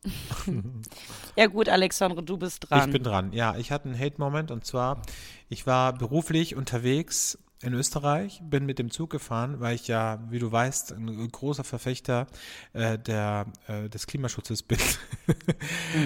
[1.36, 2.88] ja gut, Alexandre, du bist dran.
[2.88, 3.34] Ich bin dran.
[3.34, 5.02] Ja, ich hatte einen Hate-Moment und zwar,
[5.50, 10.40] ich war beruflich unterwegs in Österreich, bin mit dem Zug gefahren, weil ich ja, wie
[10.40, 12.26] du weißt, ein großer Verfechter
[12.74, 14.80] äh, der, äh, des Klimaschutzes bin.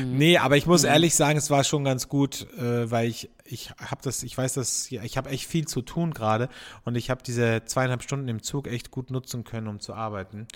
[0.05, 3.69] Nee, aber ich muss ehrlich sagen, es war schon ganz gut, äh, weil ich ich
[3.71, 6.49] habe das, ich weiß das, ich habe echt viel zu tun gerade
[6.83, 10.47] und ich habe diese zweieinhalb Stunden im Zug echt gut nutzen können, um zu arbeiten.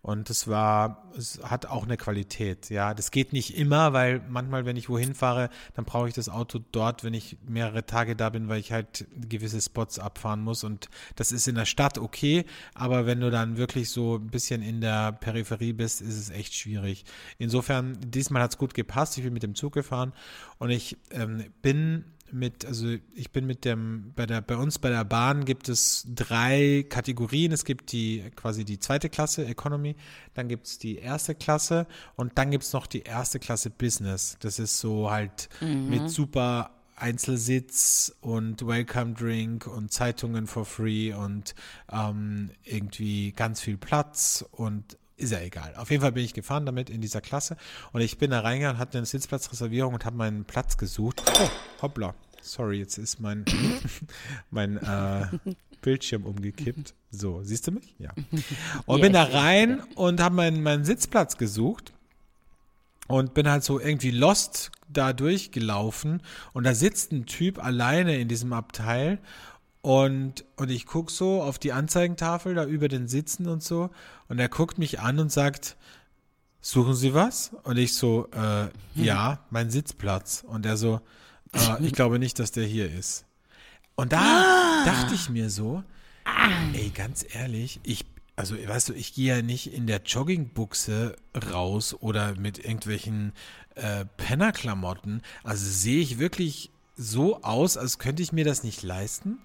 [0.00, 2.94] Und es war, es hat auch eine Qualität, ja.
[2.94, 6.60] Das geht nicht immer, weil manchmal, wenn ich wohin fahre, dann brauche ich das Auto
[6.70, 10.62] dort, wenn ich mehrere Tage da bin, weil ich halt gewisse Spots abfahren muss.
[10.62, 14.62] Und das ist in der Stadt okay, aber wenn du dann wirklich so ein bisschen
[14.62, 17.04] in der Peripherie bist, ist es echt schwierig.
[17.38, 19.18] Insofern, diesmal hat es gut gepasst.
[19.18, 20.12] Ich bin mit dem Zug gefahren
[20.58, 24.90] und ich ähm, bin mit, also ich bin mit dem, bei der, bei uns bei
[24.90, 27.52] der Bahn gibt es drei Kategorien.
[27.52, 29.96] Es gibt die quasi die zweite Klasse Economy,
[30.34, 34.36] dann gibt es die erste Klasse und dann gibt es noch die erste Klasse Business.
[34.40, 41.54] Das ist so halt mit super Einzelsitz und Welcome Drink und Zeitungen for free und
[41.92, 45.74] ähm, irgendwie ganz viel Platz und ist ja egal.
[45.76, 47.56] Auf jeden Fall bin ich gefahren damit in dieser Klasse
[47.92, 51.22] und ich bin da reingegangen, hatte eine Sitzplatzreservierung und habe meinen Platz gesucht.
[51.40, 51.50] Oh,
[51.82, 52.14] hoppla.
[52.42, 53.44] Sorry, jetzt ist mein,
[54.50, 55.26] mein äh,
[55.80, 56.94] Bildschirm umgekippt.
[57.10, 57.94] So, siehst du mich?
[57.98, 58.10] Ja.
[58.86, 61.92] Und bin da rein und habe meinen, meinen Sitzplatz gesucht
[63.06, 68.28] und bin halt so irgendwie lost da durchgelaufen und da sitzt ein Typ alleine in
[68.28, 69.18] diesem Abteil
[69.86, 73.90] und, und ich guck so auf die Anzeigentafel da über den Sitzen und so
[74.26, 75.76] und er guckt mich an und sagt,
[76.60, 77.52] suchen Sie was?
[77.62, 78.66] Und ich so, äh,
[78.96, 80.44] ja, mein Sitzplatz.
[80.44, 81.02] Und er so,
[81.52, 83.26] äh, ich glaube nicht, dass der hier ist.
[83.94, 85.84] Und da dachte ich mir so,
[86.72, 91.14] ey, ganz ehrlich, ich, also weißt du, ich gehe ja nicht in der Joggingbuchse
[91.52, 93.34] raus oder mit irgendwelchen
[93.76, 95.22] äh, Pennerklamotten.
[95.44, 99.38] Also sehe ich wirklich so aus, als könnte ich mir das nicht leisten.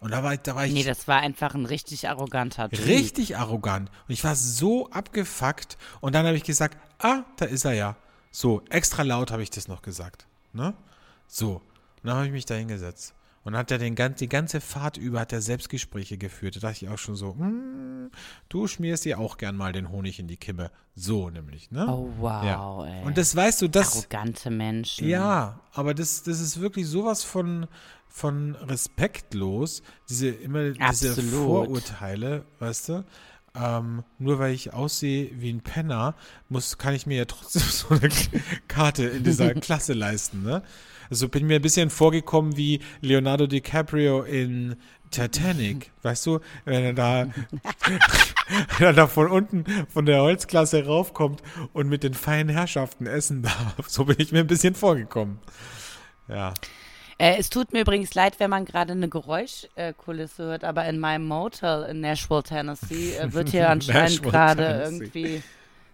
[0.00, 2.86] Und da war ich, da war ich nee, das war einfach ein richtig arroganter Typ.
[2.86, 3.90] richtig arrogant.
[4.06, 5.76] Und ich war so abgefuckt.
[6.00, 7.96] Und dann habe ich gesagt, ah, da ist er ja.
[8.30, 10.26] So, extra laut habe ich das noch gesagt.
[10.52, 10.74] Ne?
[11.26, 11.54] So.
[11.54, 11.62] Und
[12.04, 13.14] dann habe ich mich da hingesetzt.
[13.44, 16.56] Und hat er den, gan- die ganze Fahrt über hat er Selbstgespräche geführt.
[16.56, 18.10] Da dachte ich auch schon so, hm,
[18.48, 20.70] du schmierst dir auch gern mal den Honig in die Kimme.
[20.94, 21.86] So nämlich, ne?
[21.88, 22.84] Oh, wow, ja.
[22.84, 23.04] ey.
[23.04, 25.08] Und das weißt du, das, Arrogante Menschen.
[25.08, 27.66] ja, aber das, das ist wirklich sowas von,
[28.08, 31.30] von respektlos, diese immer diese Absolut.
[31.44, 33.04] Vorurteile, weißt du?
[33.54, 36.14] Ähm, nur weil ich aussehe wie ein Penner,
[36.48, 38.08] muss, kann ich mir ja trotzdem so eine
[38.68, 40.62] Karte in dieser Klasse leisten, ne?
[41.10, 44.76] Also bin mir ein bisschen vorgekommen wie Leonardo DiCaprio in
[45.10, 47.26] Titanic, weißt du, wenn er da,
[48.78, 51.42] wenn er da von unten von der Holzklasse raufkommt
[51.72, 53.88] und mit den feinen Herrschaften essen darf.
[53.88, 55.38] So bin ich mir ein bisschen vorgekommen.
[56.28, 56.52] Ja.
[57.18, 61.26] Äh, es tut mir übrigens leid, wenn man gerade eine Geräuschkulisse hört, aber in meinem
[61.26, 65.42] Motel in Nashville, Tennessee, äh, wird hier anscheinend gerade irgendwie,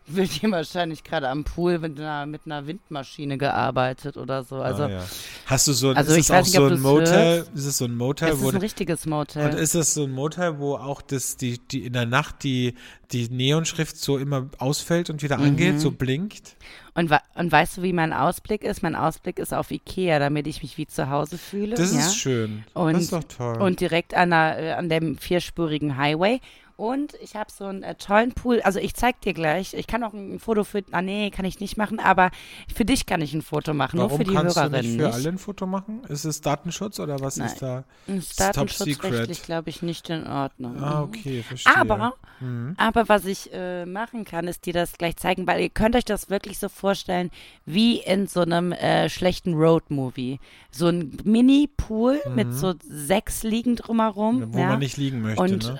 [0.06, 4.56] wird hier wahrscheinlich gerade am Pool mit einer, mit einer Windmaschine gearbeitet oder so.
[4.56, 5.04] Also, ah, ja.
[5.46, 7.36] Hast du so, Also ist es auch nicht, so ein Motel?
[7.38, 7.54] hörst.
[7.54, 9.44] Ist es so ein Motel, es wo ist ein richtiges Motel.
[9.50, 12.74] und ist das so ein Motel, wo auch das, die, die in der Nacht die,
[13.12, 15.44] die Neonschrift so immer ausfällt und wieder Mhm.
[15.44, 16.56] angeht, so blinkt?
[16.96, 18.82] Und, und weißt du, wie mein Ausblick ist?
[18.84, 21.74] Mein Ausblick ist auf Ikea, damit ich mich wie zu Hause fühle.
[21.74, 21.98] Das ja?
[22.00, 22.62] ist schön.
[22.72, 23.60] Und, das ist doch toll.
[23.60, 26.40] Und direkt an, der, äh, an dem vierspurigen Highway.
[26.76, 28.60] Und ich habe so einen äh, tollen Pool.
[28.62, 29.74] Also ich zeig dir gleich.
[29.74, 30.82] Ich kann auch ein Foto für.
[30.90, 32.00] Ah nee, kann ich nicht machen.
[32.00, 32.30] Aber
[32.74, 33.98] für dich kann ich ein Foto machen.
[33.98, 34.72] Warum nur für die kannst Hörerin.
[34.72, 35.14] du nicht für nicht.
[35.14, 36.02] alle ein Foto machen?
[36.08, 37.46] Ist es Datenschutz oder was Nein.
[37.48, 37.84] ist da?
[38.06, 40.82] Ist Top datenschutzrechtlich, glaube ich, nicht in Ordnung.
[40.82, 41.04] Ah, Mhm.
[41.04, 41.76] okay, verstehe.
[41.76, 42.74] Aber, Mhm.
[42.76, 46.04] aber was ich äh, machen kann, ist dir das gleich zeigen, weil ihr könnt euch
[46.04, 47.30] das wirklich so vorstellen,
[47.64, 50.40] wie in so einem äh, schlechten Road-Movie.
[50.70, 54.40] So ein Mini-Pool mit so sechs Liegen drumherum.
[54.40, 54.54] Mhm.
[54.54, 54.66] Wo ja?
[54.68, 55.78] man nicht liegen möchte, Und ne?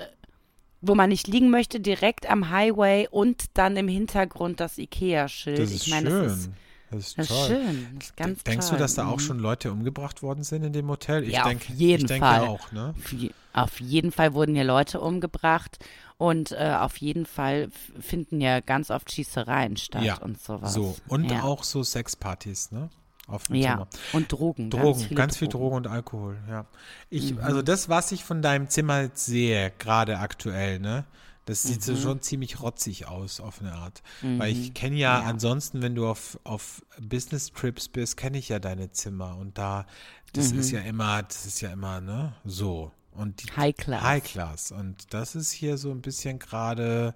[0.87, 5.59] Wo man nicht liegen möchte, direkt am Highway und dann im Hintergrund das Ikea-Schild.
[5.59, 6.23] Das ist ich meine, schön.
[6.27, 6.49] das ist,
[6.91, 7.87] das ist das ist schön.
[7.95, 8.77] Das ist ganz Denkst toll.
[8.77, 9.19] du, dass da auch Mhm.
[9.19, 11.23] schon Leute umgebracht worden sind in dem Hotel?
[11.23, 12.41] Ich Ja, auf denke, jeden ich denke Fall.
[12.41, 12.93] auch, ne?
[12.97, 15.79] Auf je- Auf jeden Fall wurden hier Leute umgebracht
[16.17, 17.69] und äh, auf jeden Fall
[17.99, 20.73] finden ja ganz oft Schießereien statt Ja, und sowas.
[20.73, 20.95] So.
[21.07, 21.41] Und ja.
[21.43, 22.89] auch so Sexpartys, ne?
[23.27, 23.87] Auf dem Ja, Zimmer.
[24.13, 24.69] und Drogen.
[24.69, 26.65] Drogen, ganz, viele viel Drogen und Alkohol, ja.
[27.09, 27.39] Ich, Mhm.
[27.39, 31.05] also das, was ich von deinem Zimmer jetzt sehe, gerade aktuell, ne?
[31.47, 31.81] Das sieht Mhm.
[31.81, 34.01] so schon ziemlich rotzig aus, auf eine Art.
[34.21, 38.91] Weil ich kenne ja, ansonsten, wenn du auf, auf Business-Trips bist, kenne ich ja deine
[38.91, 39.37] Zimmer.
[39.37, 39.85] Und da,
[40.33, 40.59] das Mhm.
[40.59, 42.33] ist ja immer, das ist ja immer, ne?
[42.45, 42.91] So.
[43.11, 44.01] Und die, High Class.
[44.03, 44.71] High Class.
[44.71, 47.13] Und das ist hier so ein bisschen gerade,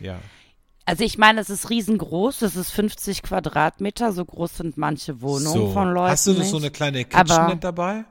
[0.00, 0.18] ja.
[0.86, 5.52] Also ich meine, es ist riesengroß, es ist 50 Quadratmeter, so groß sind manche Wohnungen
[5.68, 5.70] So.
[5.72, 6.48] von Leuten Hast du nicht.
[6.48, 8.04] so eine kleine Aber- Kitchenette dabei?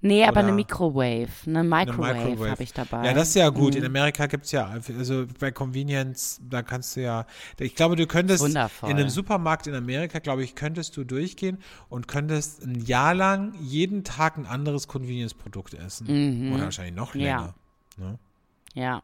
[0.00, 3.04] Nee, aber Oder- eine Microwave, eine Eine Microwave, habe ich dabei.
[3.06, 3.72] Ja, das ist ja gut.
[3.74, 3.80] Mhm.
[3.80, 7.26] In Amerika gibt es ja, also bei Convenience, da kannst du ja,
[7.58, 8.90] ich glaube, du könntest Wundervoll.
[8.90, 11.58] in einem Supermarkt in Amerika, glaube ich, könntest du durchgehen
[11.88, 16.52] und könntest ein Jahr lang jeden Tag ein anderes Convenience-Produkt essen.
[16.54, 17.20] Oder wahrscheinlich noch Mhm.
[17.20, 17.26] Ja.
[17.36, 17.54] länger.
[17.98, 18.18] Ne?
[18.74, 19.02] Ja.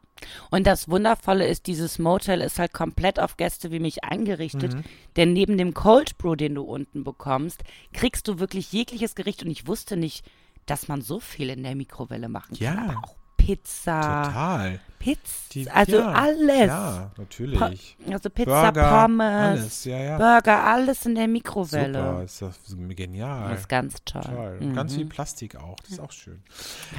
[0.51, 4.75] Und das Wundervolle ist, dieses Motel ist halt komplett auf Gäste wie mich eingerichtet.
[4.75, 4.83] Mhm.
[5.17, 7.63] Denn neben dem Cold Brew, den du unten bekommst,
[7.93, 9.43] kriegst du wirklich jegliches Gericht.
[9.45, 10.27] Und ich wusste nicht,
[10.67, 12.65] dass man so viel in der Mikrowelle machen kann.
[12.65, 12.83] Ja.
[12.83, 14.81] Aber auch Pizza, Total.
[14.99, 15.21] Pizza,
[15.53, 16.67] Die- also ja, alles.
[16.67, 17.97] Ja, natürlich.
[18.11, 19.21] Also Pizza, Burger, Pommes,
[19.61, 20.17] alles, ja, ja.
[20.19, 21.99] Burger, alles in der Mikrowelle.
[21.99, 23.51] Super, ist das genial.
[23.51, 24.23] Das ist ganz toll.
[24.23, 24.59] Toll.
[24.61, 24.75] Mhm.
[24.75, 26.43] Ganz viel Plastik auch, das ist auch schön.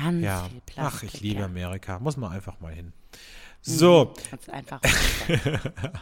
[0.03, 0.83] Ganz Ja, viel Plastik.
[0.99, 1.43] ach, ich liebe.
[1.43, 1.99] Amerika.
[1.99, 2.91] Muss man einfach mal hin.
[3.63, 4.81] So, Ganz einfach.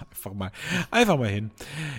[0.10, 0.51] einfach mal,
[0.91, 1.51] einfach mal hin.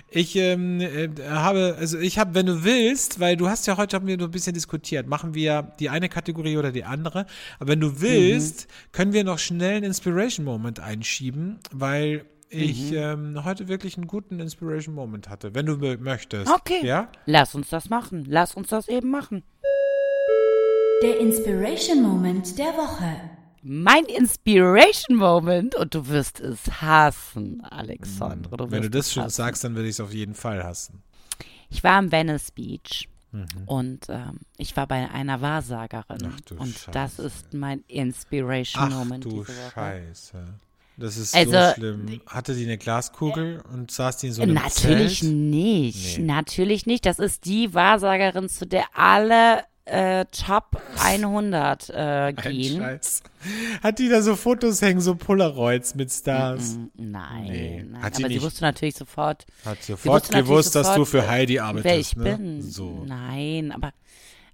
[0.09, 3.97] Ich ähm, äh, habe, also ich habe, wenn du willst, weil du hast ja heute
[3.97, 7.27] haben wir nur ein bisschen diskutiert, machen wir die eine Kategorie oder die andere.
[7.59, 13.45] Aber wenn du willst, können wir noch schnell einen Inspiration Moment einschieben, weil ich ähm,
[13.45, 16.51] heute wirklich einen guten Inspiration Moment hatte, wenn du mö- möchtest.
[16.51, 16.81] Okay.
[16.85, 17.09] Ja?
[17.27, 18.25] Lass uns das machen.
[18.27, 19.45] Lass uns das eben machen.
[21.03, 23.30] Der Inspiration Moment der Woche.
[23.63, 28.57] Mein Inspiration Moment und du wirst es hassen, Alexandre.
[28.57, 29.37] Du Wenn du das schon hassen.
[29.37, 31.03] sagst, dann würde ich es auf jeden Fall hassen.
[31.69, 33.47] Ich war am Venice Beach Mhm.
[33.67, 36.33] und ähm, ich war bei einer Wahrsagerin.
[36.35, 37.23] Ach du und das Scheiße.
[37.23, 39.71] ist mein Inspiration Ach Moment du diese Woche.
[39.73, 40.45] Scheiße.
[40.97, 42.21] Das ist Also, so schlimm.
[42.27, 45.33] Hatte die eine Glaskugel und saß die in so einem Natürlich Zelt?
[45.33, 46.19] nicht.
[46.19, 46.25] Nee.
[46.25, 47.07] Natürlich nicht.
[47.07, 52.79] Das ist die Wahrsagerin, zu der alle äh, Top 100 äh, Ein gehen.
[52.81, 53.23] Scheiß.
[53.83, 56.77] Hat die da so Fotos hängen, so Polaroids mit Stars?
[56.77, 57.85] Mm, Nein, Nee.
[57.91, 58.03] nein.
[58.03, 61.09] Hat sie aber sie nicht- wusste natürlich sofort, Hat sofort natürlich gewusst, dass du sofort,
[61.25, 62.25] für Heidi arbeitest, wer ich ne?
[62.37, 62.63] bin.
[62.63, 63.05] So.
[63.07, 63.93] Nein, aber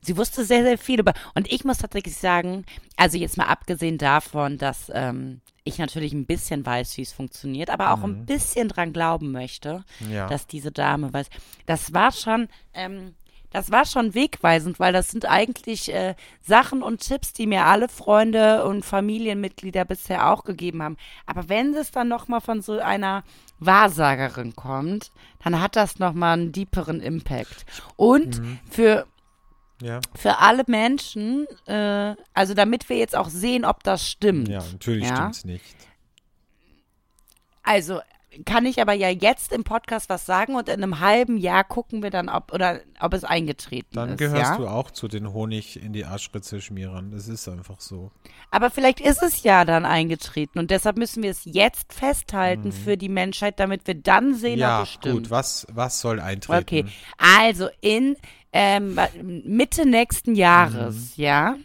[0.01, 1.13] sie wusste sehr, sehr viel über.
[1.35, 2.65] Und ich muss tatsächlich sagen,
[2.97, 7.71] also jetzt mal abgesehen davon, dass ähm, ich natürlich ein bisschen weiß, wie es funktioniert,
[7.71, 10.13] aber auch ein bisschen dran glauben möchte, Mhm.
[10.13, 10.29] Ja.
[10.29, 11.27] dass diese Dame weiß.
[11.67, 12.49] Das war schon.
[12.73, 13.15] Ähm,
[13.57, 17.89] das war schon wegweisend, weil das sind eigentlich äh, Sachen und Tipps, die mir alle
[17.89, 20.99] Freunde und Familienmitglieder bisher auch gegeben haben.
[21.25, 23.25] Aber wenn es dann nochmal von so einer
[23.59, 25.11] Wahrsagerin kommt,
[25.43, 27.65] dann hat das nochmal einen deeperen Impact.
[27.97, 28.59] Und Mhm.
[28.71, 29.07] für
[29.81, 30.01] Ja.
[30.15, 34.49] für alle Menschen, äh, also damit wir jetzt auch sehen, ob das stimmt.
[34.49, 35.17] ja, natürlich Ja?
[35.17, 35.77] stimmt's nicht.
[37.63, 38.01] Also
[38.45, 42.03] kann ich aber ja jetzt im Podcast was sagen und in einem halben Jahr gucken
[42.03, 44.19] wir dann, ob oder ob es eingetreten Dann ist.
[44.19, 44.57] gehörst ja?
[44.57, 47.11] du auch zu den Honig in die Arschritze schmierern.
[47.13, 48.11] Das ist einfach so.
[48.51, 52.97] Aber vielleicht ist es ja dann eingetreten und deshalb müssen wir es jetzt festhalten für
[52.97, 54.61] die Menschheit, damit wir dann sehen, Mhm.
[54.61, 55.15] ja, ob es stimmt.
[55.15, 55.31] gut.
[55.31, 56.63] Was, was soll eintreten?
[56.63, 56.85] Okay,
[57.19, 58.17] also in
[58.53, 58.99] ähm,
[59.45, 61.23] Mitte nächsten Jahres, Mhm.
[61.23, 61.57] ja,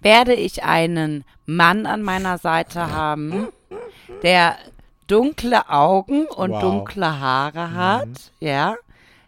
[0.00, 3.48] werde ich einen Mann an meiner Seite haben,
[4.22, 4.56] der
[5.12, 6.62] dunkle Augen und Wow.
[6.62, 6.66] Mhm.
[6.68, 8.08] dunkle Haare hat,
[8.40, 8.76] ja,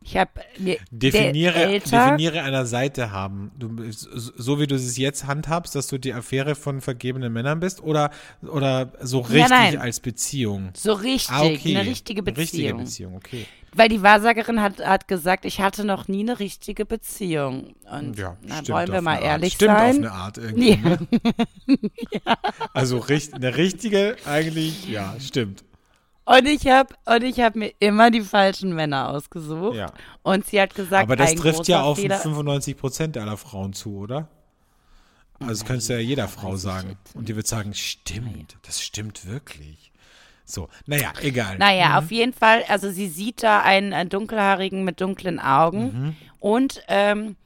[0.06, 3.50] Ich habe mir Definiere, älter, definiere einer Seite haben.
[3.58, 7.82] Du, so wie du es jetzt handhabst, dass du die Affäre von vergebenen Männern bist
[7.82, 8.10] oder,
[8.46, 9.78] oder so richtig nein.
[9.78, 10.72] als Beziehung?
[10.76, 11.74] so richtig, Ah, okay.
[11.78, 12.42] eine richtige Beziehung.
[12.42, 13.46] Richtige Beziehung, okay.
[13.76, 17.74] Weil die Wahrsagerin hat, hat gesagt, ich hatte noch nie eine richtige Beziehung.
[17.90, 19.90] Und Ja, stimmt wollen wir mal ehrlich stimmt sein.
[19.90, 20.70] auf eine Art irgendwie.
[20.84, 20.98] Ja.
[21.66, 21.78] Ne?
[22.74, 25.64] Also eine richtige eigentlich, ja, stimmt.
[26.26, 29.76] Und ich habe habe mir immer die falschen Männer ausgesucht.
[29.76, 29.92] Ja.
[30.22, 33.98] Und sie hat gesagt, Aber das trifft ja auf Fehler, 95 Prozent aller Frauen zu,
[33.98, 34.28] oder?
[35.40, 36.96] Also das könntest du ja jeder Frau sagen.
[37.14, 39.92] Und die wird sagen, stimmt, das stimmt wirklich.
[40.46, 41.58] So, naja, egal.
[41.58, 46.16] Naja, auf jeden Fall, also sie sieht da einen, einen dunkelhaarigen mit dunklen Augen Mhm.
[46.38, 47.36] und ähm,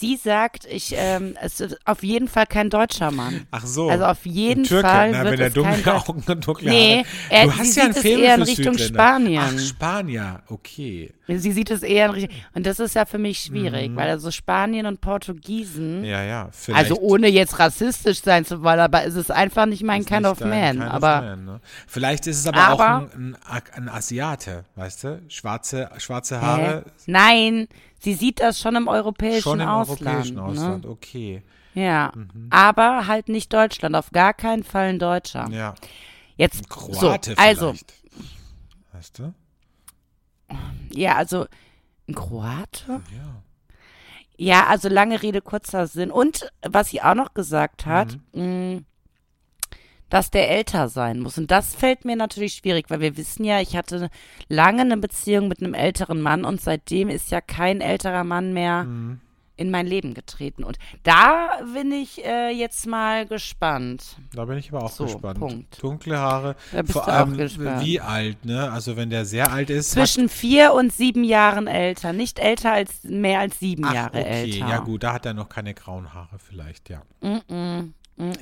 [0.00, 3.46] sie sagt, ich, ähm, es ist auf jeden Fall kein deutscher Mann.
[3.50, 3.88] Ach so.
[3.90, 6.70] Also auf jeden Türke, Fall na, wird wenn er kein dunkle Deu- Augen und dunkle
[6.70, 7.06] Nee, Haare.
[7.30, 8.78] er- du sie hast ja ein sieht es Faible eher in Richtung.
[8.78, 9.42] Spanien.
[9.44, 11.12] Ach, Spanier, okay.
[11.28, 14.30] Sie sieht es eher in Richtung, und das ist ja für mich schwierig, weil also
[14.32, 16.04] Spanien und Portugiesen, Mhm.
[16.04, 16.90] Ja, ja, vielleicht.
[16.90, 20.40] also ohne jetzt rassistisch sein zu wollen, aber es ist einfach nicht mein Kind of
[20.40, 20.78] Man.
[20.78, 21.60] Kind of aber Man, ne?
[21.86, 25.22] Vielleicht ist es aber, Aber- auch ein, ein, ein Asiate, weißt du?
[25.28, 26.90] Schwarze, schwarze Haare, Hä?
[27.06, 27.68] Nein,
[28.00, 30.00] sie sieht das schon im europäischen schon im Ausland.
[30.02, 30.42] europäischen ne?
[30.42, 31.42] Ausland, okay.
[31.74, 32.12] Ja,
[32.50, 35.48] aber halt nicht Deutschland, auf gar keinen Fall ein Deutscher.
[35.50, 35.74] Ja,
[36.36, 37.74] Jetzt, Kroate so, also.
[38.92, 39.32] Weißt du?
[40.92, 41.46] ja, also,
[42.08, 43.02] ein Kroate?
[43.14, 43.42] Ja.
[44.36, 46.10] Ja, also lange Rede, kurzer Sinn.
[46.10, 48.74] Und was sie auch noch gesagt hat, Mhm.
[48.74, 48.80] mh,
[50.10, 51.38] dass der älter sein muss.
[51.38, 54.10] Und das fällt mir natürlich schwierig, weil wir wissen ja, ich hatte
[54.48, 58.84] lange eine Beziehung mit einem älteren Mann und seitdem ist ja kein älterer Mann mehr
[58.84, 59.20] Mhm.
[59.56, 60.64] in mein Leben getreten.
[60.64, 64.16] Und da bin ich äh, jetzt mal gespannt.
[64.34, 65.38] Da bin ich aber auch So, gespannt.
[65.38, 65.82] Punkt.
[65.82, 66.56] Dunkle Haare.
[66.72, 67.84] Da bist Vor du auch allem, gespannt.
[67.84, 68.72] wie alt, ne?
[68.72, 69.90] Also wenn der sehr alt ist.
[69.90, 72.14] Zwischen vier und sieben Jahren älter.
[72.14, 74.66] Nicht älter als mehr als sieben ach, Jahre okay, älter.
[74.66, 77.02] ja gut, da hat er noch keine grauen Haare vielleicht, ja.
[77.20, 77.92] Mm,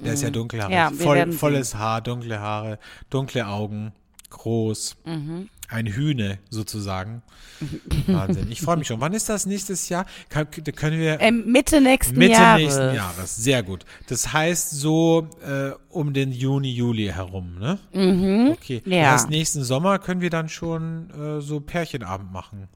[0.05, 0.75] Der ist ja dunkelhaarig.
[0.75, 2.79] Ja, Voll, volles Haar, dunkle Haare,
[3.11, 3.93] dunkle Augen,
[4.31, 4.97] groß.
[5.05, 5.49] Mhm.
[5.71, 7.21] Ein Hühne sozusagen.
[8.07, 8.51] Wahnsinn.
[8.51, 9.01] Ich freue mich schon.
[9.03, 10.07] Wann ist das nächstes Jahr?
[10.31, 12.63] Kann, können wir Ähm, Mitte nächsten Mitte Jahres.
[12.63, 13.37] nächsten Jahres.
[13.37, 13.85] Sehr gut.
[14.07, 17.79] Das heißt so äh, um den Juni, Juli herum, ne?
[17.93, 18.53] Mhm.
[18.53, 18.81] Okay.
[18.87, 19.13] Ja.
[19.13, 22.69] Das heißt, nächsten Sommer können wir dann schon äh, so Pärchenabend machen.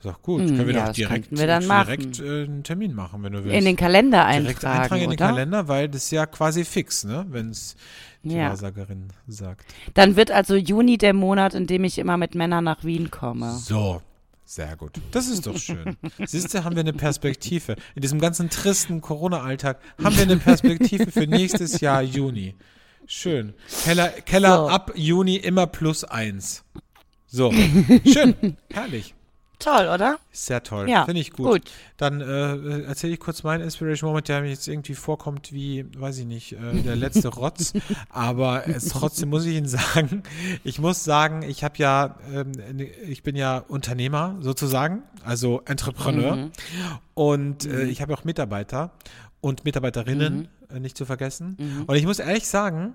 [0.00, 0.38] Ist doch gut.
[0.40, 3.54] können wir Hm, ja, doch direkt, wir direkt äh, einen Termin machen, wenn du willst.
[3.58, 5.26] In den Kalender direkt eintragen, eintragen in den oder?
[5.26, 7.26] Kalender, weil das ist ja quasi fix, ne?
[7.28, 7.76] Wenn es
[8.22, 8.48] die Ja.
[8.48, 9.66] Wahrsagerin sagt.
[9.92, 13.52] Dann wird also Juni der Monat, in dem ich immer mit Männern nach Wien komme.
[13.58, 14.00] So.
[14.46, 14.92] Sehr gut.
[15.12, 15.96] Das ist doch schön.
[16.26, 17.76] Siehst du, haben wir eine Perspektive.
[17.94, 22.56] In diesem ganzen tristen Corona-Alltag haben wir eine Perspektive für nächstes Jahr Juni.
[23.06, 23.52] Schön.
[23.84, 24.68] Keller, Keller So.
[24.68, 26.64] ab Juni immer plus eins.
[27.26, 27.52] So.
[28.04, 28.56] Schön.
[28.72, 29.14] Herrlich.
[29.60, 30.18] Toll, oder?
[30.32, 30.88] Sehr toll.
[30.90, 31.46] Ja, Finde ich gut.
[31.46, 31.70] gut.
[31.96, 36.18] Dann äh, erzähle ich kurz meinen Inspiration Moment, der mir jetzt irgendwie vorkommt wie, weiß
[36.18, 37.74] ich nicht, äh, der letzte Rotz.
[38.08, 40.22] Aber es, trotzdem muss ich Ihnen sagen,
[40.64, 42.52] ich muss sagen, ich habe ja, ähm,
[43.06, 46.36] ich bin ja Unternehmer sozusagen, also Entrepreneur.
[46.36, 46.50] Mhm.
[47.14, 48.90] Und äh, ich habe auch Mitarbeiter
[49.40, 50.76] und Mitarbeiterinnen, Mhm.
[50.76, 51.84] äh, nicht zu vergessen.
[51.86, 52.94] Und ich muss ehrlich sagen,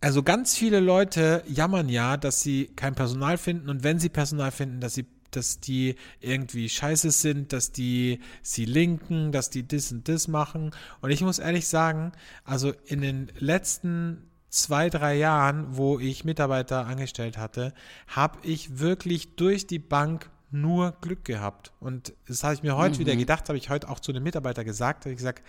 [0.00, 4.50] also ganz viele Leute jammern ja, dass sie kein Personal finden und wenn sie Personal
[4.50, 5.06] finden, dass sie
[5.36, 10.70] dass die irgendwie scheiße sind, dass die sie linken, dass die das und das machen.
[11.00, 12.12] Und ich muss ehrlich sagen,
[12.44, 17.74] also in den letzten zwei, drei Jahren, wo ich Mitarbeiter angestellt hatte,
[18.08, 21.72] habe ich wirklich durch die Bank nur Glück gehabt.
[21.80, 24.64] Und das habe ich mir heute wieder gedacht, habe ich heute auch zu einem Mitarbeiter
[24.64, 25.42] gesagt, habe ich gesagt,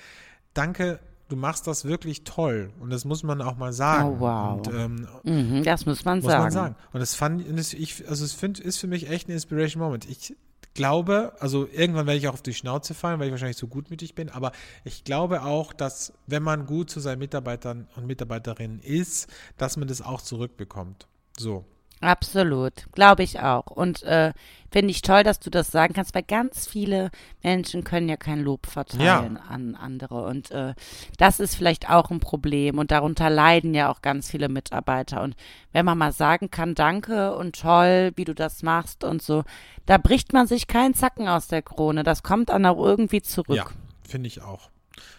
[0.54, 2.72] danke, du machst das wirklich toll.
[2.80, 4.18] Und das muss man auch mal sagen.
[4.18, 4.58] Oh, wow.
[4.58, 6.44] Und, ähm, Mhm, das muss man muss sagen.
[6.44, 6.76] man sagen.
[6.94, 9.82] Und das fand und das, ich, also es find, ist für mich echt ein Inspiration
[9.82, 10.10] Moment.
[10.10, 10.36] Ich
[10.74, 14.14] glaube, also irgendwann werde ich auch auf die Schnauze fallen, weil ich wahrscheinlich so gutmütig
[14.14, 14.52] bin, aber
[14.84, 19.88] ich glaube auch, dass wenn man gut zu seinen Mitarbeitern und Mitarbeiterinnen ist, dass man
[19.88, 21.08] das auch zurückbekommt.
[21.38, 21.66] So.
[22.06, 23.66] Absolut, glaube ich auch.
[23.66, 24.32] Und äh,
[24.72, 27.10] finde ich toll, dass du das sagen kannst, weil ganz viele
[27.42, 30.24] Menschen können ja kein Lob verteilen an andere.
[30.26, 30.76] Und äh,
[31.18, 32.78] das ist vielleicht auch ein Problem.
[32.78, 35.24] Und darunter leiden ja auch ganz viele Mitarbeiter.
[35.24, 35.36] Und
[35.72, 39.44] wenn man mal sagen kann, danke und toll, wie du das machst und so,
[39.88, 42.04] da bricht man sich keinen Zacken aus der Krone.
[42.04, 43.58] Das kommt dann auch irgendwie zurück.
[43.58, 43.66] Ja,
[44.08, 44.70] finde ich auch.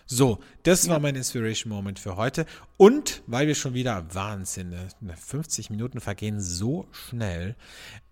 [0.06, 2.46] So, das war mein Inspiration Moment für heute.
[2.76, 7.56] Und weil wir schon wieder Wahnsinn, ne, 50 Minuten vergehen so schnell,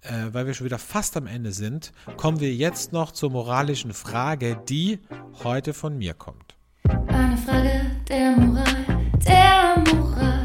[0.02, 3.92] äh, weil wir schon wieder fast am Ende sind, kommen wir jetzt noch zur moralischen
[3.92, 4.98] Frage, die
[5.42, 6.56] heute von mir kommt.
[7.08, 8.66] Eine Frage der Moral,
[9.26, 10.44] der Moral.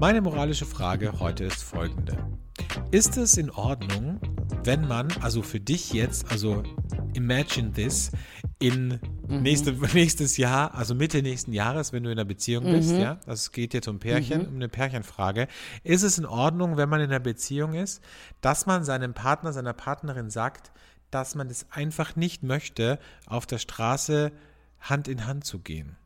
[0.00, 2.16] Meine moralische Frage heute ist folgende.
[2.92, 4.20] Ist es in Ordnung,
[4.64, 6.62] wenn man, also für dich jetzt, also
[7.14, 8.10] imagine this,
[8.58, 9.42] in mhm.
[9.42, 13.00] nächste, nächstes Jahr, also Mitte nächsten Jahres, wenn du in einer Beziehung bist, mhm.
[13.00, 14.48] ja, das geht jetzt um Pärchen, mhm.
[14.48, 15.48] um eine Pärchenfrage,
[15.84, 18.02] ist es in Ordnung, wenn man in einer Beziehung ist,
[18.40, 20.72] dass man seinem Partner, seiner Partnerin sagt,
[21.10, 24.32] dass man es einfach nicht möchte, auf der Straße
[24.80, 25.96] Hand in Hand zu gehen?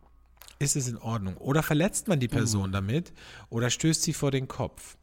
[0.59, 1.37] Ist es in Ordnung?
[1.39, 2.73] Oder verletzt man die Person mhm.
[2.73, 3.13] damit
[3.49, 4.97] oder stößt sie vor den Kopf?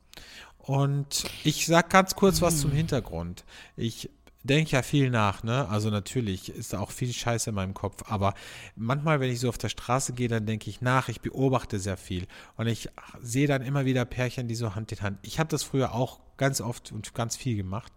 [0.69, 3.43] Und ich sage ganz kurz was zum Hintergrund.
[3.75, 4.11] Ich
[4.43, 5.67] denke ja viel nach, ne?
[5.67, 8.35] Also natürlich ist da auch viel Scheiße in meinem Kopf, aber
[8.75, 11.97] manchmal, wenn ich so auf der Straße gehe, dann denke ich nach, ich beobachte sehr
[11.97, 12.89] viel und ich
[13.19, 15.17] sehe dann immer wieder Pärchen, die so Hand in Hand.
[15.23, 17.91] Ich habe das früher auch ganz oft und ganz viel gemacht,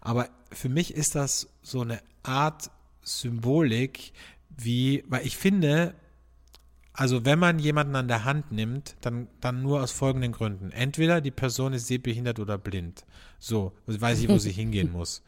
[0.00, 2.72] aber für mich ist das so eine Art
[3.02, 4.12] Symbolik,
[4.48, 5.94] wie, weil ich finde,
[6.96, 10.72] also wenn man jemanden an der Hand nimmt, dann, dann nur aus folgenden Gründen.
[10.72, 13.04] Entweder die Person ist sehbehindert oder blind.
[13.38, 15.22] So, weiß ich, wo sie hingehen muss.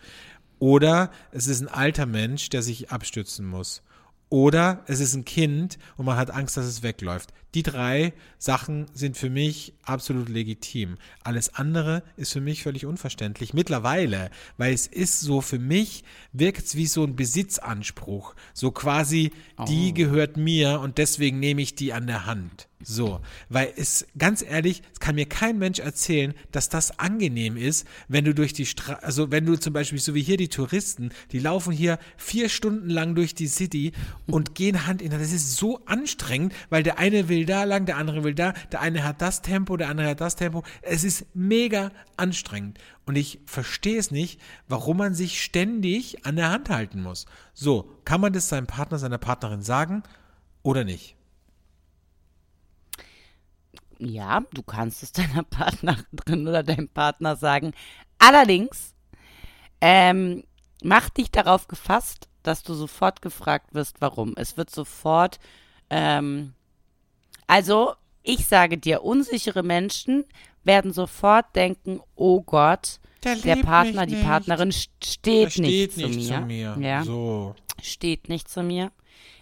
[0.59, 3.83] Oder es ist ein alter Mensch, der sich abstützen muss.
[4.31, 7.33] Oder es ist ein Kind und man hat Angst, dass es wegläuft.
[7.55, 10.99] Die drei Sachen sind für mich absolut legitim.
[11.25, 13.55] Alles andere ist für mich völlig unverständlich.
[13.55, 18.35] Mittlerweile, weil es ist so, für mich wirkt es wie so ein Besitzanspruch.
[18.53, 19.65] So quasi, oh.
[19.65, 22.68] die gehört mir und deswegen nehme ich die an der Hand.
[22.81, 27.89] So, weil es, ganz ehrlich, es kann mir kein Mensch erzählen, dass das angenehm ist,
[28.07, 31.11] wenn du durch die Straße, also wenn du zum Beispiel, so wie hier die Touristen,
[31.33, 33.93] die laufen hier vier Stunden lang durch die City
[34.27, 35.21] und gehen Hand in Hand.
[35.21, 38.81] Das ist so anstrengend, weil der eine will da lang, der andere will da, der
[38.81, 40.63] eine hat das Tempo, der andere hat das Tempo.
[40.83, 42.79] Es ist mega anstrengend.
[43.07, 47.27] Und ich verstehe es nicht, warum man sich ständig an der Hand halten muss.
[47.55, 50.05] So, kann man das seinem Partner, seiner Partnerin sagen
[50.63, 51.18] oder nicht?
[53.99, 57.73] Ja, du kannst es deiner Partnerin oder deinem Partner sagen.
[58.19, 58.95] Allerdings,
[59.81, 60.45] ähm,
[60.83, 64.35] mach dich darauf gefasst, dass du sofort gefragt wirst, warum.
[64.37, 65.39] Es wird sofort,
[65.91, 66.55] ähm,
[67.47, 70.25] also ich sage dir, unsichere Menschen
[70.65, 76.09] werden sofort denken, oh Gott, der, der Partner, die Partnerin steht, steht nicht, nicht, zu
[76.09, 76.41] mir.
[76.41, 76.77] Zu mir.
[76.81, 77.05] Ja.
[77.05, 77.55] So.
[77.83, 78.91] Steht nicht zu mir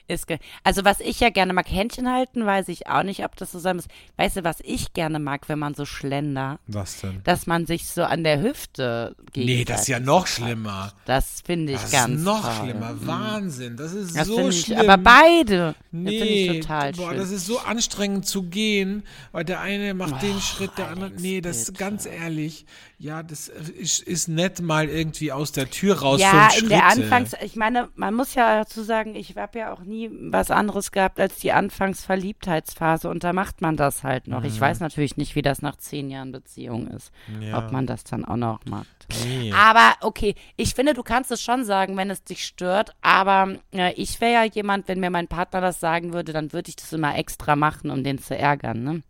[0.09, 0.27] ist.
[0.65, 3.59] Also was ich ja gerne mag, Händchen halten, weiß ich auch nicht, ob das so
[3.59, 3.87] sein muss.
[4.17, 6.59] Weißt du, was ich gerne mag, wenn man so schlender?
[6.67, 7.21] Was denn?
[7.25, 9.47] Dass man sich so an der Hüfte geht.
[9.47, 10.93] Nee, das ist ja noch schlimmer.
[11.05, 12.65] Das finde ich das ganz ist noch toll.
[12.65, 12.93] schlimmer.
[12.93, 13.07] Mhm.
[13.07, 13.77] Wahnsinn.
[13.77, 14.79] Das ist das so schlimm.
[14.81, 15.75] Ich, aber beide.
[15.91, 17.21] Nee, total boah, schlimm.
[17.21, 19.03] das ist so anstrengend zu gehen,
[19.33, 21.13] weil der eine macht oh, den Schritt, der andere.
[21.19, 22.67] Nee, das ist ganz ehrlich.
[22.99, 26.21] Ja, das ist, ist nett mal irgendwie aus der Tür raus.
[26.21, 29.81] Ja, in der Anfangs, ich meine, man muss ja dazu sagen, ich habe ja auch
[29.81, 34.41] nie was anderes gehabt als die Anfangsverliebtheitsphase und da macht man das halt noch.
[34.41, 34.47] Mhm.
[34.47, 37.59] Ich weiß natürlich nicht, wie das nach zehn Jahren Beziehung ist, ja.
[37.59, 39.07] ob man das dann auch noch macht.
[39.25, 39.53] Nee.
[39.53, 43.93] Aber okay, ich finde, du kannst es schon sagen, wenn es dich stört, aber äh,
[43.95, 46.93] ich wäre ja jemand, wenn mir mein Partner das sagen würde, dann würde ich das
[46.93, 49.03] immer extra machen, um den zu ärgern, ne?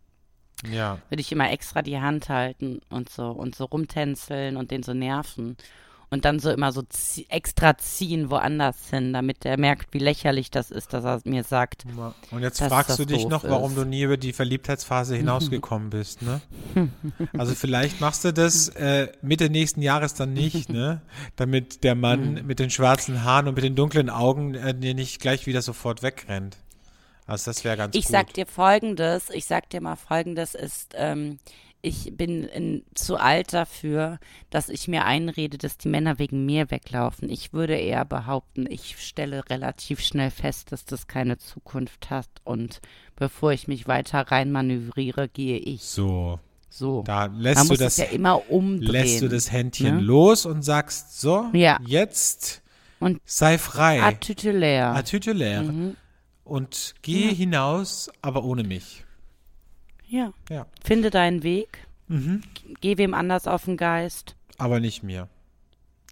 [0.65, 0.99] Ja.
[1.09, 4.93] Würde ich immer extra die Hand halten und so und so rumtänzeln und den so
[4.93, 5.57] nerven.
[6.09, 10.49] Und dann so immer so zie extra ziehen woanders hin, damit er merkt, wie lächerlich
[10.49, 11.83] das ist, dass er mir sagt.
[12.31, 16.39] Und jetzt fragst du dich noch, warum du nie über die Verliebtheitsphase hinausgekommen bist, ne?
[17.37, 21.01] Also vielleicht machst du das äh, Mitte nächsten Jahres dann nicht, ne?
[21.35, 22.47] Damit der Mann mhm.
[22.47, 26.03] mit den schwarzen Haaren und mit den dunklen Augen äh, dir nicht gleich wieder sofort
[26.03, 26.57] wegrennt.
[27.25, 28.09] Also das wäre ganz ich gut.
[28.09, 31.39] Ich sag dir folgendes, ich sag dir mal folgendes ist, ähm,
[31.81, 34.19] ich bin in, zu alt dafür,
[34.49, 37.29] dass ich mir einrede, dass die Männer wegen mir weglaufen.
[37.29, 42.81] Ich würde eher behaupten, ich stelle relativ schnell fest, dass das keine Zukunft hat und
[43.15, 45.83] bevor ich mich weiter reinmanövriere, gehe ich.
[45.83, 46.39] So.
[46.69, 47.01] So.
[47.03, 48.91] Da lässt Man du das ja immer umdrehen.
[48.91, 50.01] Lässt du das Händchen ne?
[50.01, 51.79] los und sagst so, ja.
[51.85, 52.61] jetzt
[52.99, 54.03] und sei frei.
[54.03, 54.93] Atütelär.
[54.93, 55.63] Atütelär.
[55.63, 55.95] Mhm
[56.47, 57.33] und gehe ja.
[57.33, 59.03] hinaus, aber ohne mich.
[60.07, 60.33] Ja.
[60.49, 60.65] ja.
[60.83, 61.79] Finde deinen Weg.
[62.07, 62.41] Mhm.
[62.81, 64.35] Geh wem anders auf den Geist.
[64.57, 65.27] Aber nicht mir.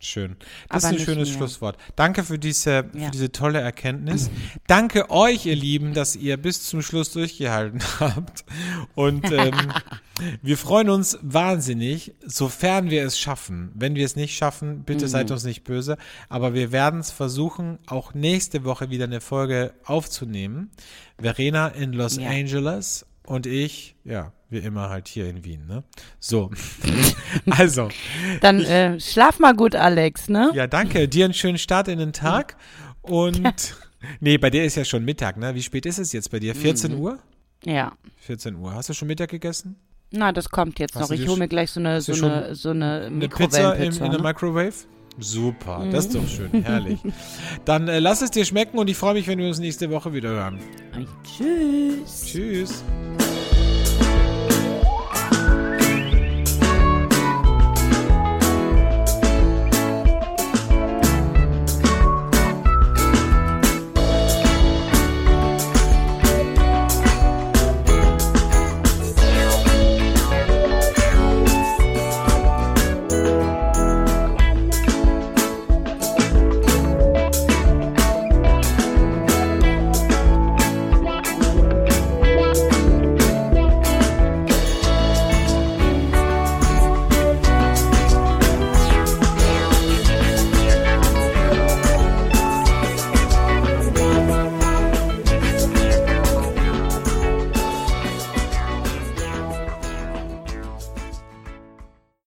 [0.01, 0.35] Schön.
[0.69, 1.37] Das Aber ist ein schönes mehr.
[1.37, 1.77] Schlusswort.
[1.95, 3.05] Danke für diese, ja.
[3.05, 4.29] für diese tolle Erkenntnis.
[4.67, 8.45] Danke euch, ihr Lieben, dass ihr bis zum Schluss durchgehalten habt.
[8.93, 9.53] Und ähm,
[10.43, 13.71] wir freuen uns wahnsinnig, sofern wir es schaffen.
[13.73, 15.09] Wenn wir es nicht schaffen, bitte mhm.
[15.09, 15.97] seid uns nicht böse.
[16.29, 20.69] Aber wir werden es versuchen, auch nächste Woche wieder eine Folge aufzunehmen.
[21.17, 22.29] Verena in Los ja.
[22.29, 25.83] Angeles und ich, ja, wie immer halt hier in Wien, ne?
[26.19, 26.51] So.
[27.49, 27.89] also.
[28.41, 30.51] Dann äh, schlaf mal gut, Alex, ne?
[30.53, 31.07] Ja, danke.
[31.07, 32.55] Dir einen schönen Start in den Tag.
[33.01, 33.41] Und
[34.19, 35.55] nee, bei dir ist ja schon Mittag, ne?
[35.55, 36.55] Wie spät ist es jetzt bei dir?
[36.55, 36.99] 14 mhm.
[36.99, 37.19] Uhr?
[37.63, 37.93] Ja.
[38.17, 38.73] 14 Uhr.
[38.73, 39.75] Hast du schon Mittag gegessen?
[40.11, 41.17] Na, das kommt jetzt Hast noch.
[41.17, 44.05] Ich hole mir gleich so eine, so eine, so eine Eine Pizza in, Mikrowellenpizza.
[44.05, 44.27] in der ne?
[44.27, 44.73] Microwave?
[45.17, 46.99] Super, das ist doch schön, herrlich.
[47.65, 50.13] Dann äh, lass es dir schmecken und ich freue mich, wenn wir uns nächste Woche
[50.13, 50.59] wieder hören.
[51.23, 52.25] Tschüss.
[52.25, 52.83] Tschüss.